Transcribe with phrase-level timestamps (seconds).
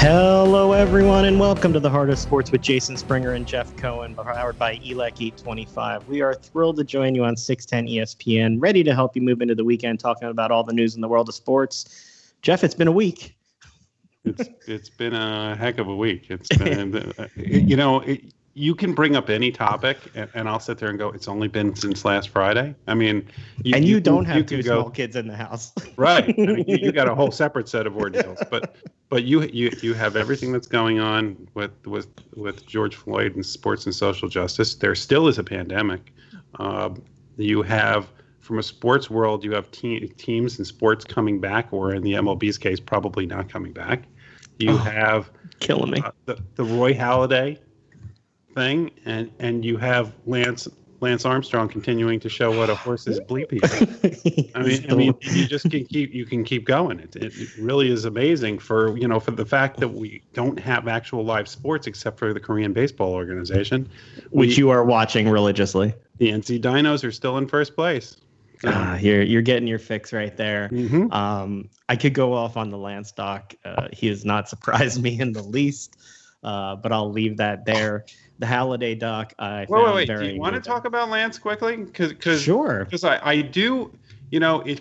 [0.00, 4.14] Hello, everyone, and welcome to the Heart of Sports with Jason Springer and Jeff Cohen,
[4.14, 6.06] powered by ELEC E25.
[6.06, 9.54] We are thrilled to join you on 610 ESPN, ready to help you move into
[9.54, 12.32] the weekend talking about all the news in the world of sports.
[12.40, 13.36] Jeff, it's been a week.
[14.24, 16.28] It's it's been a heck of a week.
[16.30, 20.78] It's been, you know, it, you can bring up any topic, and, and, I'll sit
[20.78, 23.28] there and go, "It's only been since last Friday." I mean,
[23.62, 25.72] you, and you, you don't can, have you two small go, kids in the house,
[25.96, 26.24] right?
[26.24, 28.76] I mean, you, got a whole separate set of ordeals, but
[29.08, 33.46] but you you you have everything that's going on with with with George Floyd and
[33.46, 34.74] sports and social justice.
[34.74, 36.12] There still is a pandemic.
[36.58, 36.90] Uh,
[37.36, 38.10] you have
[38.40, 42.14] from a sports world, you have te- teams and sports coming back, or in the
[42.14, 44.02] MLB's case, probably not coming back.
[44.58, 45.30] You oh, have
[45.60, 47.58] killing me uh, the, the Roy Halladay
[48.60, 50.68] thing, and and you have Lance
[51.00, 53.60] Lance Armstrong continuing to show what a horse is bleepy.
[54.54, 57.00] I mean, I mean, you just can keep you can keep going.
[57.00, 60.88] It, it really is amazing for you know for the fact that we don't have
[60.88, 63.88] actual live sports except for the Korean Baseball Organization,
[64.30, 65.94] which we, you are watching religiously.
[66.18, 68.16] The NC Dinos are still in first place.
[68.66, 70.68] Ah, you're you're getting your fix right there.
[70.68, 71.10] Mm-hmm.
[71.12, 73.54] Um, I could go off on the Lance doc.
[73.64, 75.96] Uh, he has not surprised me in the least,
[76.42, 78.04] uh, but I'll leave that there
[78.40, 79.34] the Halladay doc.
[79.38, 80.08] I wait, wait, wait.
[80.08, 81.76] Do you want to talk about Lance quickly?
[81.76, 82.86] Because sure.
[82.86, 83.92] Because I, I do.
[84.30, 84.80] You know it.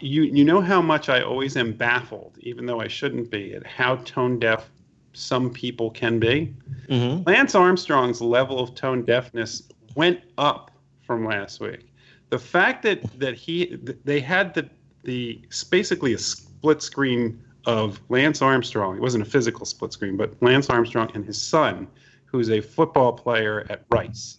[0.00, 3.64] You you know how much I always am baffled, even though I shouldn't be, at
[3.66, 4.68] how tone deaf
[5.12, 6.54] some people can be.
[6.88, 7.28] Mm-hmm.
[7.28, 9.62] Lance Armstrong's level of tone deafness
[9.94, 10.70] went up
[11.02, 11.92] from last week.
[12.30, 14.68] The fact that that he they had the
[15.04, 18.96] the basically a split screen of Lance Armstrong.
[18.96, 21.86] It wasn't a physical split screen, but Lance Armstrong and his son
[22.30, 24.38] who's a football player at Rice.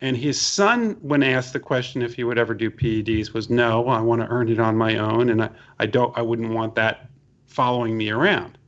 [0.00, 3.88] And his son, when asked the question if he would ever do PEDs, was no,
[3.88, 6.74] I want to earn it on my own, and I, I don't, I wouldn't want
[6.74, 7.08] that
[7.46, 8.58] following me around.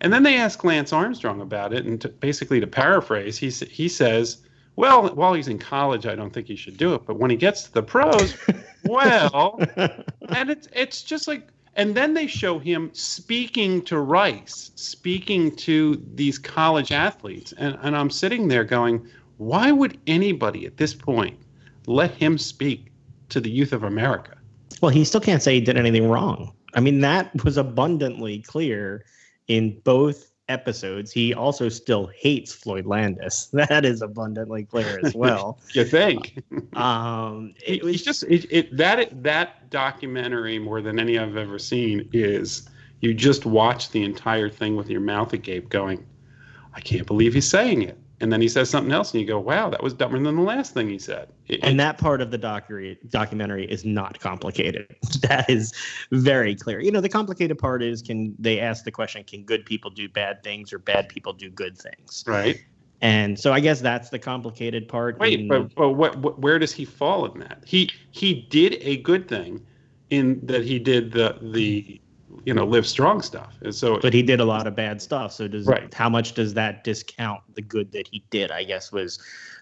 [0.00, 3.88] And then they asked Lance Armstrong about it, and to, basically to paraphrase, he he
[3.88, 4.38] says,
[4.76, 7.36] "Well, while he's in college, I don't think he should do it, but when he
[7.36, 8.36] gets to the pros,
[8.84, 15.54] well." and it's it's just like and then they show him speaking to Rice, speaking
[15.56, 17.52] to these college athletes.
[17.56, 19.06] And, and I'm sitting there going,
[19.36, 21.38] why would anybody at this point
[21.86, 22.90] let him speak
[23.28, 24.36] to the youth of America?
[24.80, 26.52] Well, he still can't say he did anything wrong.
[26.74, 29.04] I mean, that was abundantly clear
[29.46, 33.48] in both episodes, he also still hates Floyd Landis.
[33.68, 35.58] That is abundantly clear as well.
[35.74, 36.42] you think?
[36.74, 42.08] Um, it was just it, it, that that documentary more than any I've ever seen
[42.12, 42.68] is
[43.00, 46.06] you just watch the entire thing with your mouth agape, going,
[46.74, 49.38] "I can't believe he's saying it." And then he says something else and you go
[49.38, 51.28] wow that was dumber than the last thing he said.
[51.46, 54.94] It, and that part of the documentary documentary is not complicated.
[55.22, 55.74] That is
[56.10, 56.80] very clear.
[56.80, 60.08] You know the complicated part is can they ask the question can good people do
[60.08, 62.24] bad things or bad people do good things?
[62.26, 62.64] Right.
[63.00, 65.18] And so i guess that's the complicated part.
[65.18, 67.62] Wait in, but, but what, what where does he fall in that?
[67.66, 69.64] He he did a good thing
[70.10, 72.00] in that he did the the
[72.48, 73.58] you know Livestrong stuff.
[73.60, 75.34] And so but he did a lot of bad stuff.
[75.34, 75.92] So does right.
[75.92, 79.18] how much does that discount the good that he did i guess was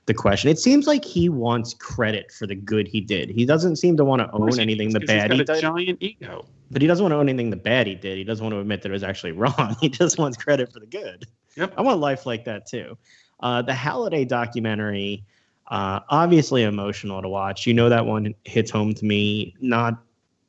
[0.07, 0.49] the question.
[0.49, 3.29] It seems like he wants credit for the good he did.
[3.29, 5.99] He doesn't seem to want to own anything the bad he's got he a giant
[6.01, 6.47] ego.
[6.71, 8.17] But he doesn't want to own anything the bad he did.
[8.17, 9.75] He doesn't want to admit that it was actually wrong.
[9.81, 11.27] He just wants credit for the good.
[11.57, 11.75] Yep.
[11.77, 12.97] I want life like that too.
[13.41, 15.25] Uh, the halladay documentary
[15.69, 17.67] uh, obviously emotional to watch.
[17.67, 19.57] You know that one hits home to me.
[19.61, 20.01] Not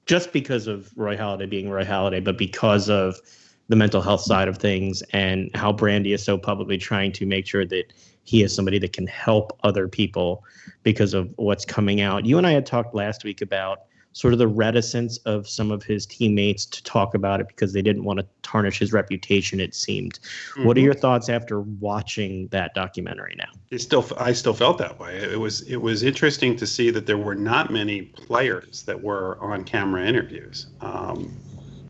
[0.07, 3.19] just because of Roy Halladay being Roy Halladay, but because of
[3.67, 7.45] the mental health side of things and how Brandy is so publicly trying to make
[7.45, 7.91] sure that
[8.23, 10.43] he is somebody that can help other people
[10.83, 12.25] because of what's coming out.
[12.25, 13.79] You and I had talked last week about
[14.17, 17.83] sort of the reticence of some of his teammates to talk about it because they
[17.83, 20.65] didn't want to tarnish his reputation it seemed mm-hmm.
[20.65, 20.85] what are mm-hmm.
[20.85, 25.39] your thoughts after watching that documentary now it still i still felt that way it
[25.39, 29.63] was it was interesting to see that there were not many players that were on
[29.63, 31.31] camera interviews um,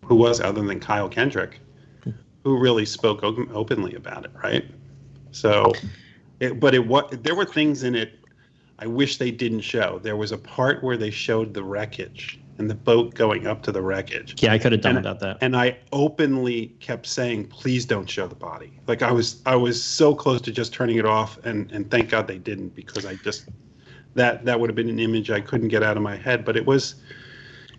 [0.04, 1.62] who was other than kyle kendrick
[2.44, 4.66] who really spoke openly about it right
[5.32, 5.72] so
[6.42, 8.20] it, but it what there were things in it
[8.80, 10.00] I wish they didn't show.
[10.04, 13.72] There was a part where they showed the wreckage and the boat going up to
[13.72, 14.42] the wreckage.
[14.42, 15.38] Yeah, I could have done and, without that.
[15.42, 19.84] And I openly kept saying, "Please don't show the body." Like I was, I was
[19.84, 23.16] so close to just turning it off, and and thank God they didn't because I
[23.16, 23.50] just
[24.16, 26.46] that that would have been an image I couldn't get out of my head.
[26.46, 26.96] But it was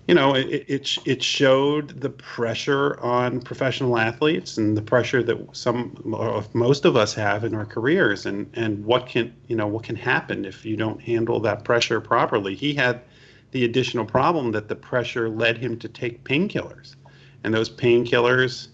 [0.09, 5.37] you know, it, it it showed the pressure on professional athletes and the pressure that
[5.55, 9.67] some of most of us have in our careers, and and what can you know
[9.67, 12.55] what can happen if you don't handle that pressure properly.
[12.55, 13.03] He had
[13.51, 16.97] the additional problem that the pressure led him to take painkillers,
[17.45, 18.69] and those painkillers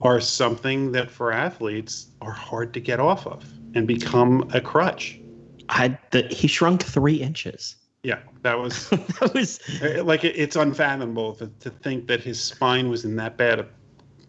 [0.00, 3.44] are something that for athletes are hard to get off of
[3.76, 5.20] and become a crutch.
[5.68, 7.76] I, the, he shrunk three inches.
[8.02, 12.42] Yeah, that was that was uh, like it, it's unfathomable to, to think that his
[12.42, 13.66] spine was in that bad a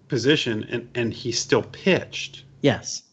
[0.08, 2.46] position and and he still pitched.
[2.62, 3.04] Yes.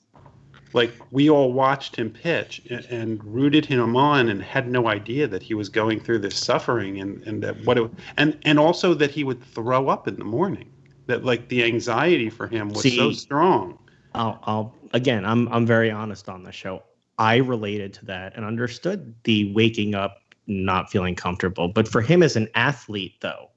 [0.73, 5.27] Like we all watched him pitch and, and rooted him on and had no idea
[5.27, 8.95] that he was going through this suffering and and that what it and and also
[8.95, 10.71] that he would throw up in the morning.
[11.07, 13.79] That like the anxiety for him was See, so strong.
[14.15, 16.83] I'll, I'll again, I'm I'm very honest on the show.
[17.19, 20.20] I related to that and understood the waking up
[20.51, 21.69] not feeling comfortable.
[21.69, 23.51] But for him as an athlete, though,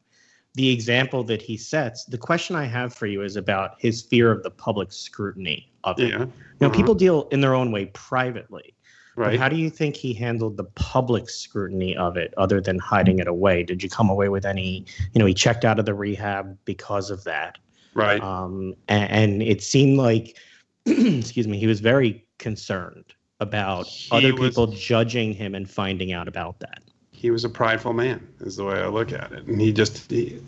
[0.55, 4.31] the example that he sets, the question I have for you is about his fear
[4.31, 6.11] of the public scrutiny of it.
[6.11, 6.25] Yeah.
[6.59, 6.75] Now, uh-huh.
[6.75, 8.75] people deal in their own way privately.
[9.15, 9.31] Right.
[9.31, 13.19] But how do you think he handled the public scrutiny of it other than hiding
[13.19, 13.63] it away?
[13.63, 17.11] Did you come away with any, you know, he checked out of the rehab because
[17.11, 17.57] of that.
[17.93, 18.21] Right.
[18.21, 20.37] Um, and, and it seemed like,
[20.85, 26.11] excuse me, he was very concerned about he other was, people judging him and finding
[26.11, 26.82] out about that.
[27.23, 30.11] He was a prideful man, is the way I look at it, and he just
[30.11, 30.41] he,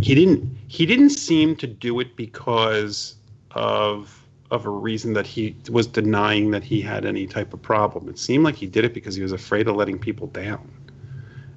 [0.00, 3.16] he didn't he didn't seem to do it because
[3.50, 8.08] of of a reason that he was denying that he had any type of problem.
[8.08, 10.70] It seemed like he did it because he was afraid of letting people down.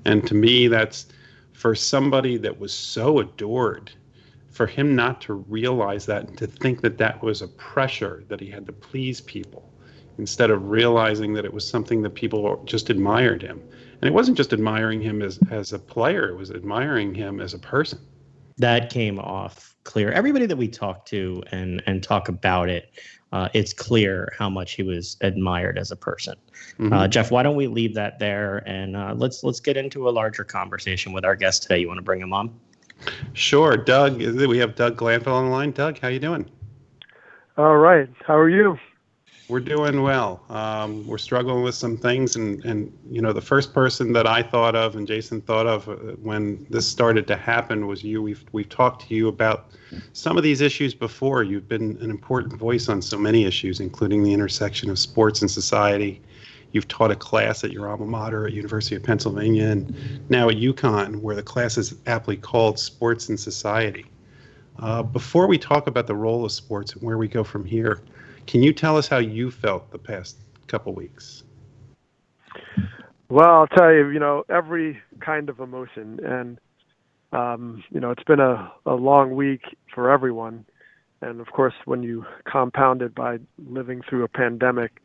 [0.06, 1.06] And to me, that's
[1.52, 3.92] for somebody that was so adored,
[4.50, 8.40] for him not to realize that and to think that that was a pressure that
[8.40, 9.72] he had to please people
[10.18, 13.62] instead of realizing that it was something that people just admired him.
[14.04, 17.54] And it wasn't just admiring him as, as a player, it was admiring him as
[17.54, 18.00] a person.
[18.58, 20.12] That came off clear.
[20.12, 23.00] Everybody that we talk to and, and talk about it,
[23.32, 26.36] uh, it's clear how much he was admired as a person.
[26.80, 26.92] Mm-hmm.
[26.92, 30.12] Uh, Jeff, why don't we leave that there and uh, let's let's get into a
[30.12, 31.80] larger conversation with our guest today.
[31.80, 32.54] You want to bring him on?
[33.32, 34.18] Sure, Doug.
[34.18, 35.72] We have Doug Glanville on the line.
[35.72, 36.52] Doug, how you doing?
[37.58, 38.10] All right.
[38.28, 38.78] How are you?
[39.54, 40.42] We're doing well.
[40.50, 44.42] Um, we're struggling with some things, and and you know the first person that I
[44.42, 48.20] thought of and Jason thought of uh, when this started to happen was you.
[48.24, 49.70] We've we've talked to you about
[50.14, 51.44] some of these issues before.
[51.44, 55.52] You've been an important voice on so many issues, including the intersection of sports and
[55.52, 56.20] society.
[56.72, 59.96] You've taught a class at your alma mater at University of Pennsylvania, and
[60.32, 64.08] now at UConn, where the class is aptly called Sports and Society.
[64.80, 68.02] Uh, before we talk about the role of sports and where we go from here,
[68.48, 70.38] can you tell us how you felt the past
[70.68, 71.44] couple weeks?
[73.30, 76.20] Well, I'll tell you, you know, every kind of emotion.
[76.24, 76.60] And,
[77.32, 80.66] um, you know, it's been a, a long week for everyone.
[81.22, 85.02] And of course, when you compound it by living through a pandemic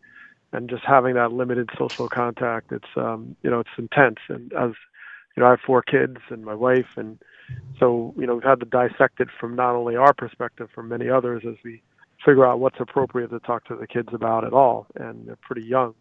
[0.52, 4.18] and just having that limited social contact, it's, um, you know, it's intense.
[4.28, 4.72] And as,
[5.36, 6.96] you know, I have four kids and my wife.
[6.96, 7.18] And
[7.78, 11.08] so, you know, we've had to dissect it from not only our perspective, from many
[11.08, 11.82] others as we
[12.24, 15.62] figure out what's appropriate to talk to the kids about at all, and they're pretty
[15.62, 15.94] young.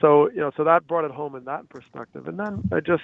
[0.00, 3.02] So you know, so that brought it home in that perspective, and then I just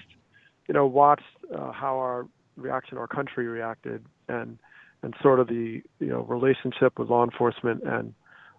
[0.66, 1.22] you know watched
[1.54, 2.26] uh, how our
[2.56, 4.58] reaction, our country reacted, and
[5.02, 8.14] and sort of the you know relationship with law enforcement and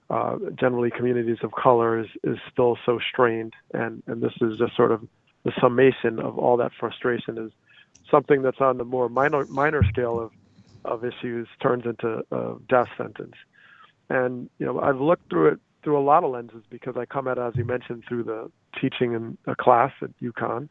[0.10, 4.76] uh, generally communities of color is, is still so strained, and and this is just
[4.76, 5.08] sort of
[5.44, 7.52] the summation of all that frustration is
[8.12, 10.32] something that's on the more minor minor scale of
[10.86, 13.36] of issues turns into a death sentence.
[14.10, 17.28] And you know, I've looked through it through a lot of lenses because I come
[17.28, 20.68] at it, as you mentioned, through the teaching in a class at UConn.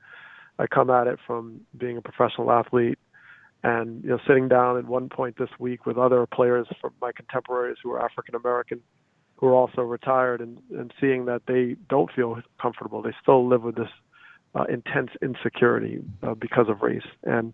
[0.58, 2.98] I come at it from being a professional athlete
[3.62, 7.12] and you know sitting down at one point this week with other players from my
[7.12, 8.80] contemporaries who are African American
[9.36, 13.02] who are also retired and, and seeing that they don't feel comfortable.
[13.02, 13.90] They still live with this
[14.56, 17.06] uh, intense insecurity uh, because of race.
[17.22, 17.52] And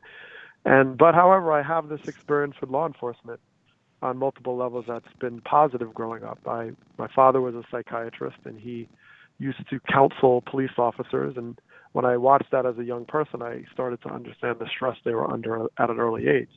[0.64, 3.40] and but however, I have this experience with law enforcement
[4.02, 6.38] on multiple levels that's been positive growing up.
[6.46, 8.88] I, my father was a psychiatrist and he
[9.38, 11.36] used to counsel police officers.
[11.36, 11.58] And
[11.92, 15.14] when I watched that as a young person, I started to understand the stress they
[15.14, 16.50] were under at an early age.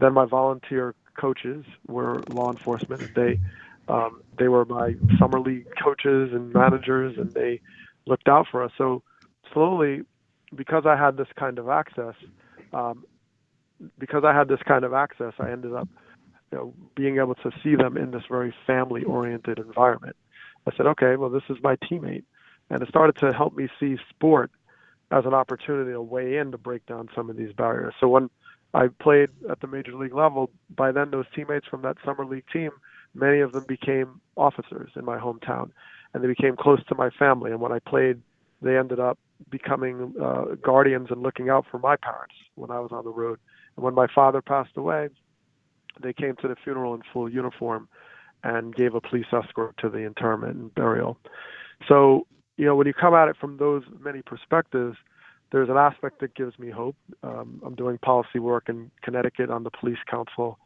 [0.00, 3.14] Then my volunteer coaches were law enforcement.
[3.14, 3.38] They
[3.88, 7.60] um, they were my summer league coaches and managers, and they
[8.06, 8.70] looked out for us.
[8.78, 9.02] So
[9.52, 10.02] slowly,
[10.54, 12.14] because I had this kind of access,
[12.72, 13.04] um,
[13.98, 15.88] because I had this kind of access, I ended up
[16.52, 20.16] you know, being able to see them in this very family oriented environment.
[20.66, 22.24] I said, okay, well, this is my teammate.
[22.68, 24.50] And it started to help me see sport
[25.10, 27.94] as an opportunity, a way in to break down some of these barriers.
[28.00, 28.30] So when
[28.74, 32.44] I played at the major league level, by then those teammates from that summer league
[32.52, 32.70] team,
[33.14, 35.70] many of them became officers in my hometown,
[36.14, 37.50] and they became close to my family.
[37.50, 38.20] And when I played,
[38.62, 39.18] they ended up
[39.50, 43.40] becoming uh, guardians and looking out for my parents when I was on the road.
[43.76, 45.08] And when my father passed away,
[46.02, 47.88] they came to the funeral in full uniform
[48.42, 51.18] and gave a police escort to the interment and burial.
[51.88, 54.96] So, you know, when you come at it from those many perspectives,
[55.52, 56.96] there's an aspect that gives me hope.
[57.22, 60.58] Um, I'm doing policy work in Connecticut on the police council,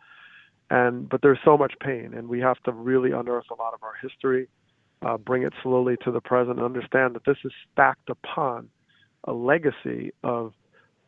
[0.71, 3.83] and but there's so much pain, and we have to really unearth a lot of
[3.83, 4.49] our history,
[5.03, 8.69] uh, bring it slowly to the present, and understand that this is stacked upon
[9.25, 10.53] a legacy of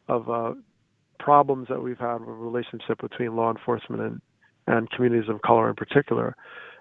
[0.08, 0.54] of uh,
[1.18, 4.20] problems that we've had with relationship between law enforcement and
[4.66, 6.36] and communities of color in particular.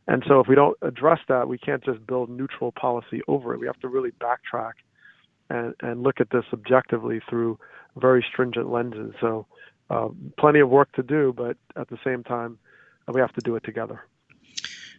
[0.08, 3.60] And so if we don't address that, we can't just build neutral policy over it.
[3.60, 4.74] We have to really backtrack
[5.50, 7.60] and, and look at this objectively through
[7.98, 9.14] very stringent lenses.
[9.22, 9.48] So,
[9.90, 12.58] uh, plenty of work to do, but at the same time,
[13.14, 14.02] we have to do it together.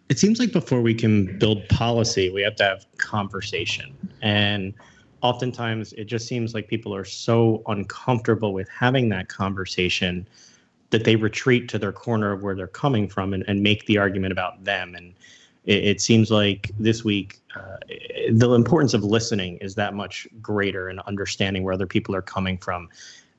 [0.09, 3.97] It seems like before we can build policy, we have to have conversation.
[4.23, 4.75] And
[5.23, 10.29] oftentimes, it just seems like people are so uncomfortable with having that conversation
[10.91, 13.99] that they retreat to their corner of where they're coming from and, and make the
[13.99, 14.95] argument about them.
[14.95, 15.15] And
[15.65, 17.77] it, it seems like this week, uh,
[18.31, 22.59] the importance of listening is that much greater and understanding where other people are coming
[22.59, 22.89] from.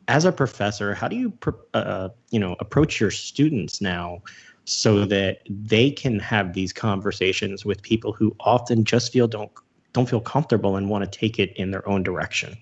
[0.10, 1.34] As a professor, how do you,
[1.74, 4.22] uh, you know, approach your students now
[4.66, 9.52] so that they can have these conversations with people who often just feel don't
[9.98, 12.56] don't feel comfortable and want to take it in their own direction?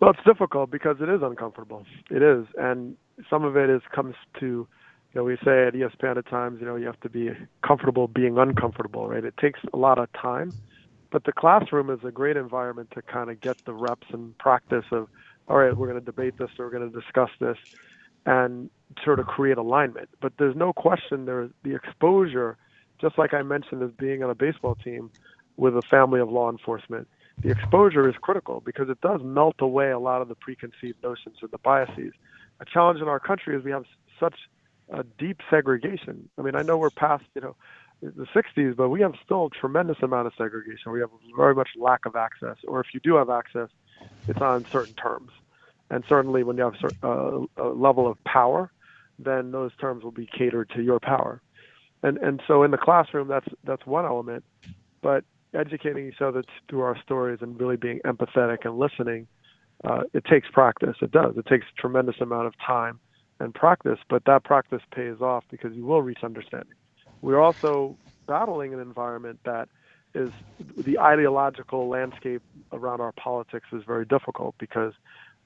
[0.00, 1.84] Well, it's difficult because it is uncomfortable.
[2.10, 2.96] It is, and
[3.28, 4.66] some of it is comes to, you
[5.14, 7.30] know, we say at ESPN at times, you know, you have to be
[7.66, 9.22] comfortable being uncomfortable, right?
[9.22, 10.54] It takes a lot of time,
[11.10, 14.84] but the classroom is a great environment to kind of get the reps and practice
[14.92, 15.08] of,
[15.48, 17.58] all right, we're going to debate this, or we're going to discuss this,
[18.24, 18.70] and
[19.04, 20.08] sort of create alignment.
[20.22, 22.56] But there's no question there the exposure,
[23.00, 25.10] just like I mentioned, as being on a baseball team
[25.56, 27.08] with a family of law enforcement
[27.42, 31.36] the exposure is critical because it does melt away a lot of the preconceived notions
[31.42, 32.12] or the biases.
[32.60, 33.84] A challenge in our country is we have
[34.18, 34.34] such
[34.92, 36.28] a deep segregation.
[36.36, 37.56] I mean, I know we're past, you know,
[38.02, 40.92] the 60s, but we have still a tremendous amount of segregation.
[40.92, 43.68] We have very much lack of access, or if you do have access,
[44.26, 45.30] it's on certain terms.
[45.90, 48.70] And certainly, when you have uh, a level of power,
[49.18, 51.40] then those terms will be catered to your power.
[52.02, 54.44] And and so in the classroom, that's that's one element.
[55.02, 55.24] But
[55.54, 59.26] educating each other through our stories and really being empathetic and listening,
[59.84, 60.96] uh, it takes practice.
[61.00, 61.36] It does.
[61.36, 63.00] It takes a tremendous amount of time
[63.40, 66.74] and practice, but that practice pays off because you will reach understanding.
[67.22, 69.68] We're also battling an environment that
[70.14, 70.30] is
[70.76, 74.92] the ideological landscape around our politics is very difficult because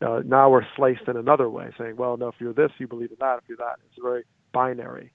[0.00, 3.10] uh, now we're sliced in another way, saying, well, no, if you're this, you believe
[3.10, 3.38] in that.
[3.38, 5.12] If you're that, it's very binary.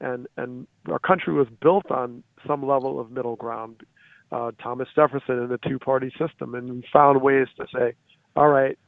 [0.00, 3.82] And and our country was built on some level of middle ground
[4.30, 7.94] uh, Thomas Jefferson and the two party system and we found ways to say,
[8.36, 8.78] all right,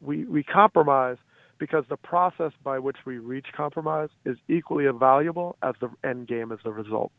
[0.00, 1.16] we, we compromise
[1.58, 6.52] because the process by which we reach compromise is equally valuable as the end game
[6.52, 7.12] as the result.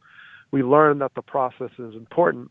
[0.51, 2.49] We learn that the process is important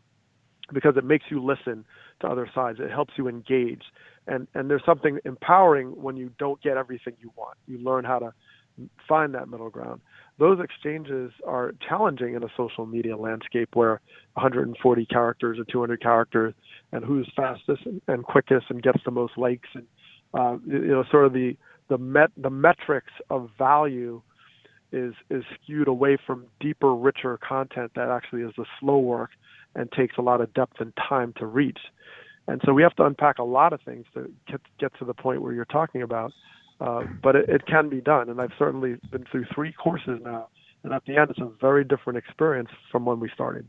[0.73, 1.83] because it makes you listen
[2.21, 2.79] to other sides.
[2.79, 3.83] It helps you engage.
[4.27, 7.57] And, and there's something empowering when you don't get everything you want.
[7.67, 8.33] You learn how to
[9.07, 10.01] find that middle ground
[10.41, 14.01] those exchanges are challenging in a social media landscape where
[14.33, 16.55] 140 characters or 200 characters
[16.91, 19.85] and who's fastest and, and quickest and gets the most likes and
[20.33, 21.55] uh, you know sort of the
[21.89, 24.19] the met the metrics of value
[24.91, 29.29] is is skewed away from deeper richer content that actually is the slow work
[29.75, 31.79] and takes a lot of depth and time to reach.
[32.47, 35.13] And so we have to unpack a lot of things to get get to the
[35.13, 36.33] point where you're talking about
[36.81, 40.49] uh, but it, it can be done, and I've certainly been through three courses now,
[40.83, 43.67] and at the end, it's a very different experience from when we started.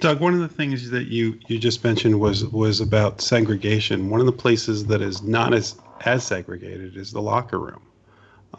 [0.00, 4.08] Doug, one of the things that you, you just mentioned was was about segregation.
[4.08, 5.76] One of the places that is not as
[6.06, 7.82] as segregated is the locker room.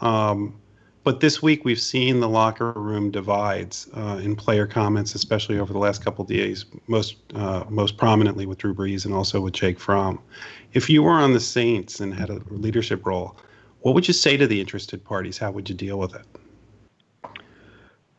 [0.00, 0.60] Um,
[1.06, 5.72] but this week we've seen the locker room divides uh, in player comments, especially over
[5.72, 9.78] the last couple days, most uh, most prominently with Drew Brees and also with Jake
[9.78, 10.18] Fromm.
[10.72, 13.36] If you were on the Saints and had a leadership role,
[13.82, 15.38] what would you say to the interested parties?
[15.38, 16.26] How would you deal with it?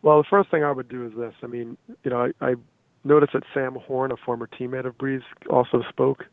[0.01, 1.33] Well, the first thing I would do is this.
[1.43, 2.55] I mean, you know, I, I
[3.03, 6.23] noticed that Sam Horn, a former teammate of Brees, also spoke,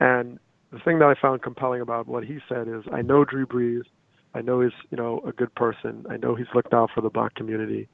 [0.00, 0.38] and
[0.72, 3.82] the thing that I found compelling about what he said is, I know Drew Brees.
[4.34, 6.04] I know he's you know a good person.
[6.10, 7.88] I know he's looked out for the black community.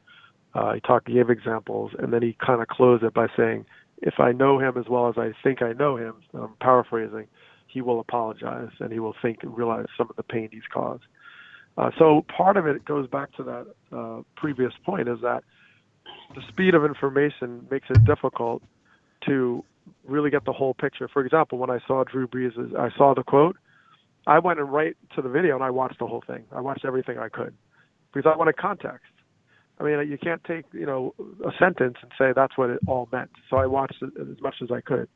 [0.54, 3.66] Uh, he talked, gave examples, and then he kind of closed it by saying,
[3.98, 7.28] "If I know him as well as I think I know him," I'm paraphrasing,
[7.72, 11.04] he will apologize and he will think and realize some of the pain he's caused.
[11.78, 13.66] Uh, so part of it goes back to that
[13.96, 15.44] uh, previous point is that
[16.34, 18.62] the speed of information makes it difficult
[19.26, 19.64] to
[20.06, 21.08] really get the whole picture.
[21.08, 23.56] For example, when I saw Drew Brees, I saw the quote,
[24.26, 26.44] I went and right to the video and I watched the whole thing.
[26.52, 27.54] I watched everything I could
[28.12, 29.12] because I wanted context.
[29.78, 33.08] I mean, you can't take you know a sentence and say that's what it all
[33.12, 33.30] meant.
[33.48, 35.08] So I watched it as much as I could.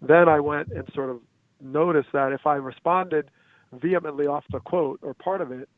[0.00, 1.20] Then I went and sort of
[1.60, 3.30] noticed that if I responded
[3.72, 5.68] vehemently off the quote or part of it,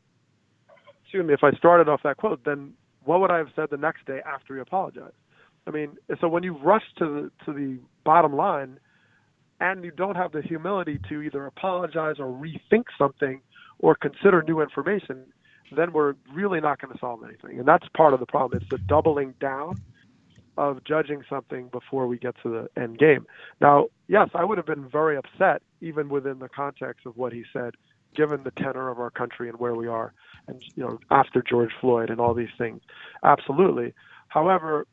[1.03, 2.73] excuse me, if I started off that quote, then
[3.05, 5.15] what would I have said the next day after he apologized?
[5.65, 8.79] I mean, so when you rush to the to the bottom line,
[9.59, 13.41] and you don't have the humility to either apologize or rethink something
[13.79, 15.23] or consider new information,
[15.75, 17.59] then we're really not going to solve anything.
[17.59, 18.61] And that's part of the problem.
[18.61, 19.81] It's the doubling down
[20.57, 23.25] of judging something before we get to the end game.
[23.61, 27.43] Now, yes, I would have been very upset, even within the context of what he
[27.53, 27.75] said,
[28.15, 30.13] given the tenor of our country and where we are,
[30.47, 32.81] and you know, after George Floyd and all these things.
[33.23, 33.93] Absolutely.
[34.29, 34.87] However,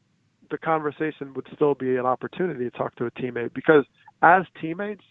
[0.50, 3.87] the conversation would still be an opportunity to talk to a teammate because
[4.25, 5.04] as teammates,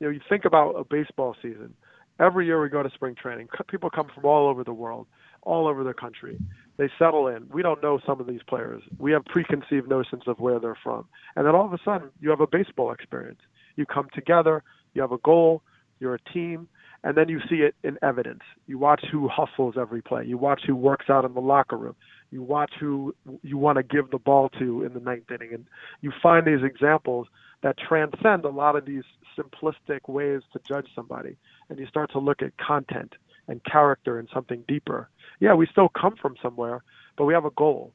[0.00, 1.74] you know, you think about a baseball season.
[2.20, 3.46] Every year we go to spring training.
[3.68, 5.06] People come from all over the world,
[5.42, 6.36] all over the country.
[6.76, 7.48] They settle in.
[7.52, 8.82] We don't know some of these players.
[8.98, 11.06] We have preconceived notions of where they're from.
[11.36, 13.40] And then all of a sudden, you have a baseball experience.
[13.76, 15.62] You come together, you have a goal,
[16.00, 16.68] you're a team,
[17.04, 18.42] and then you see it in evidence.
[18.66, 20.24] You watch who hustles every play.
[20.24, 21.94] You watch who works out in the locker room.
[22.32, 25.66] You watch who you want to give the ball to in the ninth inning, and
[26.00, 27.28] you find these examples
[27.62, 29.04] that transcend a lot of these
[29.36, 31.36] simplistic ways to judge somebody.
[31.68, 33.14] And you start to look at content
[33.48, 35.08] and character and something deeper.
[35.40, 36.82] Yeah, we still come from somewhere,
[37.16, 37.92] but we have a goal.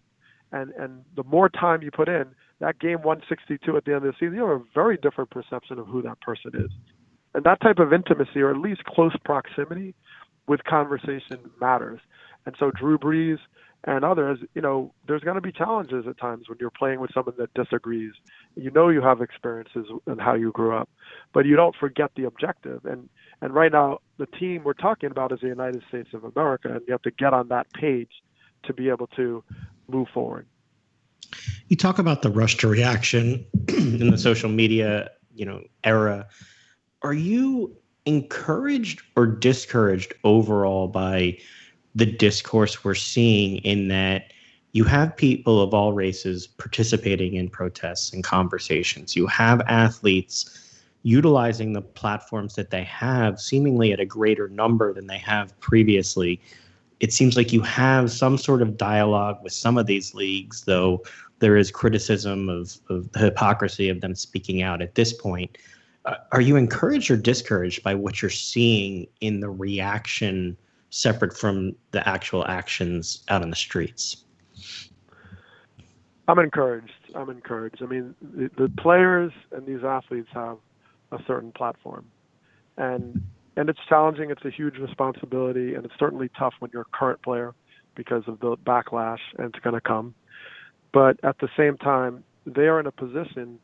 [0.52, 2.26] And and the more time you put in,
[2.60, 5.80] that game 162 at the end of the season, you have a very different perception
[5.80, 6.72] of who that person is.
[7.34, 9.96] And that type of intimacy, or at least close proximity
[10.48, 12.00] with conversation, matters.
[12.46, 13.40] And so Drew Brees
[13.86, 17.12] and others, you know, there's going to be challenges at times when you're playing with
[17.14, 18.14] someone that disagrees.
[18.56, 20.90] You know you have experiences and how you grew up,
[21.34, 22.86] but you don't forget the objective.
[22.86, 23.10] And
[23.42, 26.82] and right now, the team we're talking about is the United States of America, and
[26.88, 28.12] you have to get on that page
[28.64, 29.44] to be able to
[29.90, 30.48] move forward.
[31.68, 36.28] You talk about the rush to reaction in the social media, you know, era.
[37.02, 41.38] Are you encouraged or discouraged overall by
[41.96, 44.32] the discourse we're seeing in that
[44.74, 49.16] you have people of all races participating in protests and conversations.
[49.16, 50.60] You have athletes
[51.04, 56.42] utilizing the platforms that they have seemingly at a greater number than they have previously.
[57.00, 61.04] It seems like you have some sort of dialogue with some of these leagues, though
[61.40, 65.58] there is criticism of, of the hypocrisy of them speaking out at this point.
[66.06, 70.58] Uh, are you encouraged or discouraged by what you're seeing in the reaction
[70.94, 74.26] separate from the actual actions out on the streets?
[76.28, 76.92] I'm encouraged.
[77.16, 77.82] I'm encouraged.
[77.82, 80.58] I mean, the, the players and these athletes have
[81.12, 82.06] a certain platform,
[82.78, 83.22] and
[83.58, 84.30] and it's challenging.
[84.30, 87.54] It's a huge responsibility, and it's certainly tough when you're a current player
[87.96, 90.14] because of the backlash, and it's going to come.
[90.92, 93.60] But at the same time, they are in a position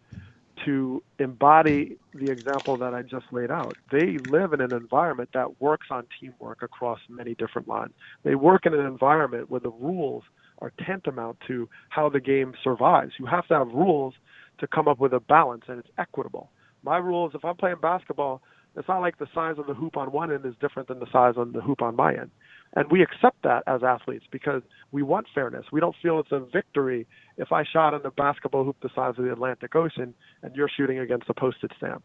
[0.65, 3.77] to embody the example that I just laid out.
[3.91, 7.93] They live in an environment that works on teamwork across many different lines.
[8.23, 10.23] They work in an environment where the rules
[10.59, 13.13] are tantamount to how the game survives.
[13.19, 14.13] You have to have rules
[14.59, 16.51] to come up with a balance, and it's equitable.
[16.83, 18.41] My rules, if I'm playing basketball,
[18.75, 21.11] it's not like the size of the hoop on one end is different than the
[21.11, 22.31] size on the hoop on my end.
[22.75, 25.65] And we accept that as athletes because we want fairness.
[25.71, 29.15] We don't feel it's a victory if I shot in a basketball hoop the size
[29.17, 32.03] of the Atlantic Ocean and you're shooting against a postage stamp.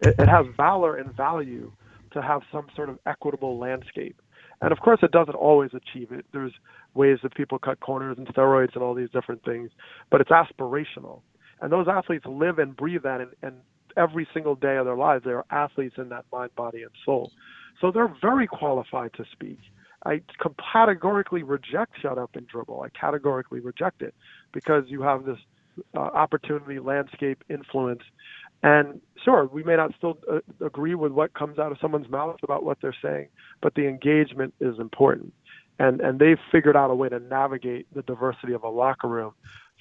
[0.00, 1.72] It, it has valor and value
[2.12, 4.20] to have some sort of equitable landscape.
[4.62, 6.24] And of course, it doesn't always achieve it.
[6.32, 6.52] There's
[6.94, 9.70] ways that people cut corners and steroids and all these different things,
[10.10, 11.22] but it's aspirational.
[11.60, 13.56] And those athletes live and breathe that, and, and
[13.96, 17.32] every single day of their lives, they are athletes in that mind, body, and soul.
[17.80, 19.58] So they're very qualified to speak.
[20.04, 20.20] I
[20.72, 22.82] categorically reject shut up and dribble.
[22.82, 24.14] I categorically reject it
[24.52, 25.38] because you have this
[25.94, 28.02] uh, opportunity, landscape, influence.
[28.62, 32.36] And sure, we may not still uh, agree with what comes out of someone's mouth
[32.42, 33.28] about what they're saying,
[33.60, 35.32] but the engagement is important.
[35.78, 39.32] And, and they've figured out a way to navigate the diversity of a locker room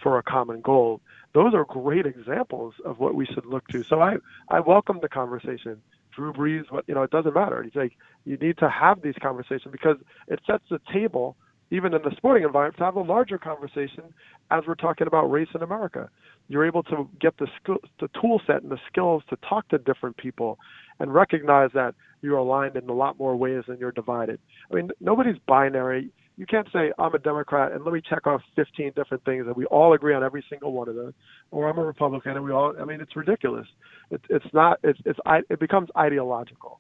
[0.02, 1.02] for a common goal.
[1.34, 3.84] Those are great examples of what we should look to.
[3.84, 4.18] So I,
[4.50, 5.82] I welcome the conversation.
[6.16, 7.64] Drew Brees, what you know, it doesn't matter.
[7.64, 7.94] He's like
[8.26, 9.98] you need to have these conversations because
[10.28, 11.36] it sets the table,
[11.72, 14.04] even in the sporting environment, to have a larger conversation
[14.52, 16.10] as we're talking about race in America.
[16.48, 19.78] You're able to get the skill, the tool set and the skills to talk to
[19.78, 20.60] different people
[21.00, 24.40] and recognize that you're aligned in a lot more ways than you're divided.
[24.72, 28.42] I mean, nobody's binary you can't say I'm a Democrat and let me check off
[28.56, 31.14] 15 different things and we all agree on every single one of them,
[31.52, 32.74] or I'm a Republican and we all.
[32.80, 33.68] I mean, it's ridiculous.
[34.10, 34.80] It, it's not.
[34.84, 35.20] It's it's
[35.50, 36.80] it becomes ideological,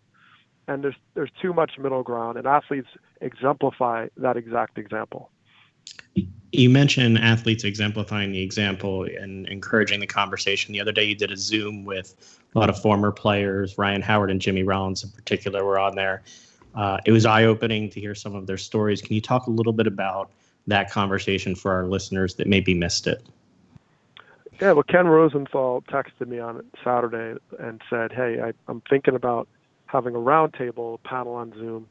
[0.67, 2.87] and there's there's too much middle ground, and athletes
[3.21, 5.29] exemplify that exact example.
[6.51, 10.71] You mentioned athletes exemplifying the example and encouraging the conversation.
[10.71, 13.77] The other day, you did a Zoom with a lot of former players.
[13.77, 16.23] Ryan Howard and Jimmy Rollins, in particular, were on there.
[16.75, 19.01] Uh, it was eye opening to hear some of their stories.
[19.01, 20.31] Can you talk a little bit about
[20.67, 23.23] that conversation for our listeners that maybe missed it?
[24.62, 29.47] Yeah, well, Ken Rosenthal texted me on Saturday and said, "Hey, I, I'm thinking about
[29.88, 31.88] having a roundtable panel on Zoom.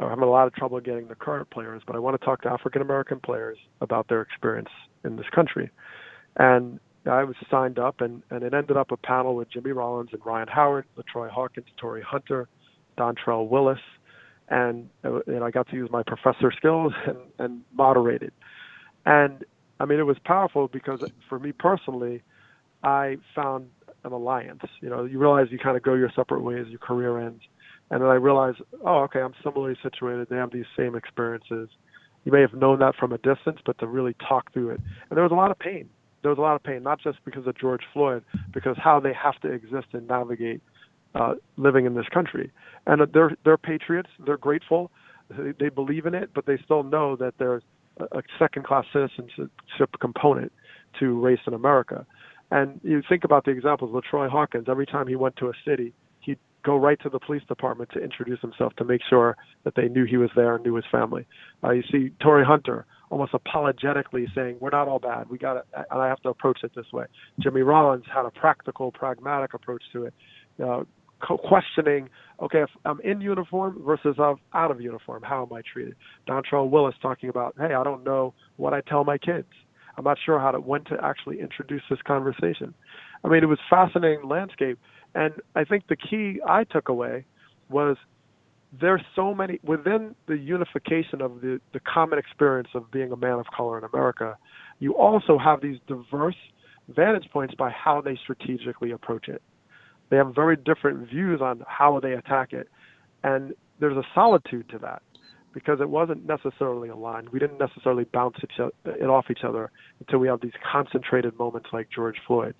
[0.00, 2.42] I'm having a lot of trouble getting the current players, but I want to talk
[2.42, 4.70] to African American players about their experience
[5.04, 5.70] in this country."
[6.36, 10.10] And I was signed up, and, and it ended up a panel with Jimmy Rollins
[10.12, 12.48] and Ryan Howard, LaTroy Hawkins, Torii Hunter,
[12.98, 13.78] Dontrelle Willis,
[14.48, 18.32] and, and I got to use my professor skills and, and moderate.
[19.04, 19.44] And
[19.80, 22.22] I mean, it was powerful because for me personally,
[22.82, 23.68] I found
[24.04, 24.62] an alliance.
[24.80, 27.42] You know, you realize you kind of go your separate ways, your career ends.
[27.90, 30.28] And then I realized, oh, okay, I'm similarly situated.
[30.28, 31.68] They have these same experiences.
[32.24, 34.80] You may have known that from a distance, but to really talk through it.
[35.08, 35.88] And there was a lot of pain.
[36.22, 39.12] There was a lot of pain, not just because of George Floyd, because how they
[39.12, 40.60] have to exist and navigate
[41.18, 42.46] uh, living in this country.
[42.86, 44.10] And they're they're patriots.
[44.24, 44.82] They're grateful.
[45.30, 47.64] They, they believe in it, but they still know that there's
[47.98, 50.52] a second-class citizenship component
[51.00, 51.98] to race in America.
[52.50, 53.88] And you think about the examples.
[53.94, 54.66] Of LaTroy Hawkins.
[54.68, 55.88] Every time he went to a city,
[56.20, 59.88] he'd go right to the police department to introduce himself to make sure that they
[59.88, 61.26] knew he was there and knew his family.
[61.64, 65.22] Uh, you see Torii Hunter almost apologetically saying, "We're not all bad.
[65.30, 67.06] We got it, and I have to approach it this way."
[67.40, 70.14] Jimmy Rollins had a practical, pragmatic approach to it.
[70.62, 70.84] Uh,
[71.20, 72.08] questioning,
[72.40, 75.96] okay, if I'm in uniform versus I'm out of uniform, how am I treated?
[76.28, 79.48] Dontrelle Willis talking about, hey, I don't know what I tell my kids.
[79.96, 82.74] I'm not sure how to when to actually introduce this conversation.
[83.24, 84.78] I mean, it was fascinating landscape,
[85.14, 87.24] and I think the key I took away
[87.70, 87.96] was
[88.78, 93.38] there's so many within the unification of the the common experience of being a man
[93.38, 94.36] of color in America.
[94.80, 96.36] You also have these diverse
[96.88, 99.40] vantage points by how they strategically approach it.
[100.10, 102.68] They have very different views on how they attack it.
[103.24, 105.02] And there's a solitude to that
[105.52, 107.30] because it wasn't necessarily aligned.
[107.30, 111.88] We didn't necessarily bounce it off each other until we have these concentrated moments like
[111.94, 112.54] George Floyd.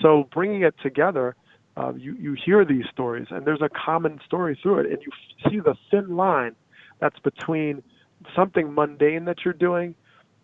[0.00, 1.34] So bringing it together,
[1.76, 5.50] uh, you you hear these stories, and there's a common story through it, and you
[5.50, 6.54] see the thin line
[7.00, 7.82] that's between
[8.34, 9.94] something mundane that you're doing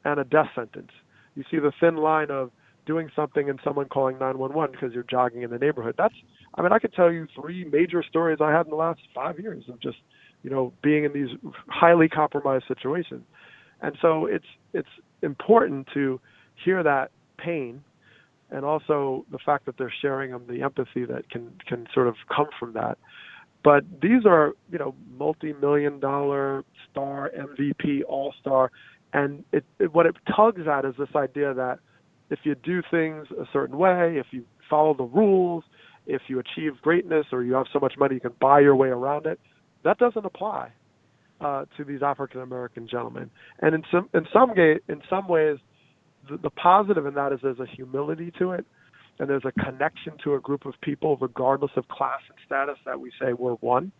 [0.04, 0.90] and a death sentence.
[1.34, 2.50] You see the thin line of
[2.86, 5.94] doing something and someone calling 911 because you're jogging in the neighborhood.
[5.96, 6.14] That's,
[6.54, 9.38] I mean, I could tell you three major stories I had in the last five
[9.38, 9.98] years of just,
[10.42, 11.30] you know, being in these
[11.68, 13.24] highly compromised situations.
[13.80, 14.88] And so it's it's
[15.22, 16.20] important to
[16.64, 17.82] hear that pain,
[18.50, 22.14] and also the fact that they're sharing them, the empathy that can can sort of
[22.34, 22.98] come from that.
[23.64, 28.70] But these are, you know, multi-million dollar star MVP, all star,
[29.12, 31.78] and it, it what it tugs at is this idea that
[32.30, 35.64] if you do things a certain way, if you follow the rules,
[36.06, 38.88] if you achieve greatness or you have so much money you can buy your way
[38.88, 39.38] around it,
[39.84, 40.72] that doesn't apply
[41.40, 43.30] uh, to these African American gentlemen.
[43.60, 45.58] And in some in some ga- in some ways,
[46.28, 48.66] the, the positive in that is there's a humility to it,
[49.18, 53.00] and there's a connection to a group of people regardless of class and status that
[53.00, 53.92] we say we're one.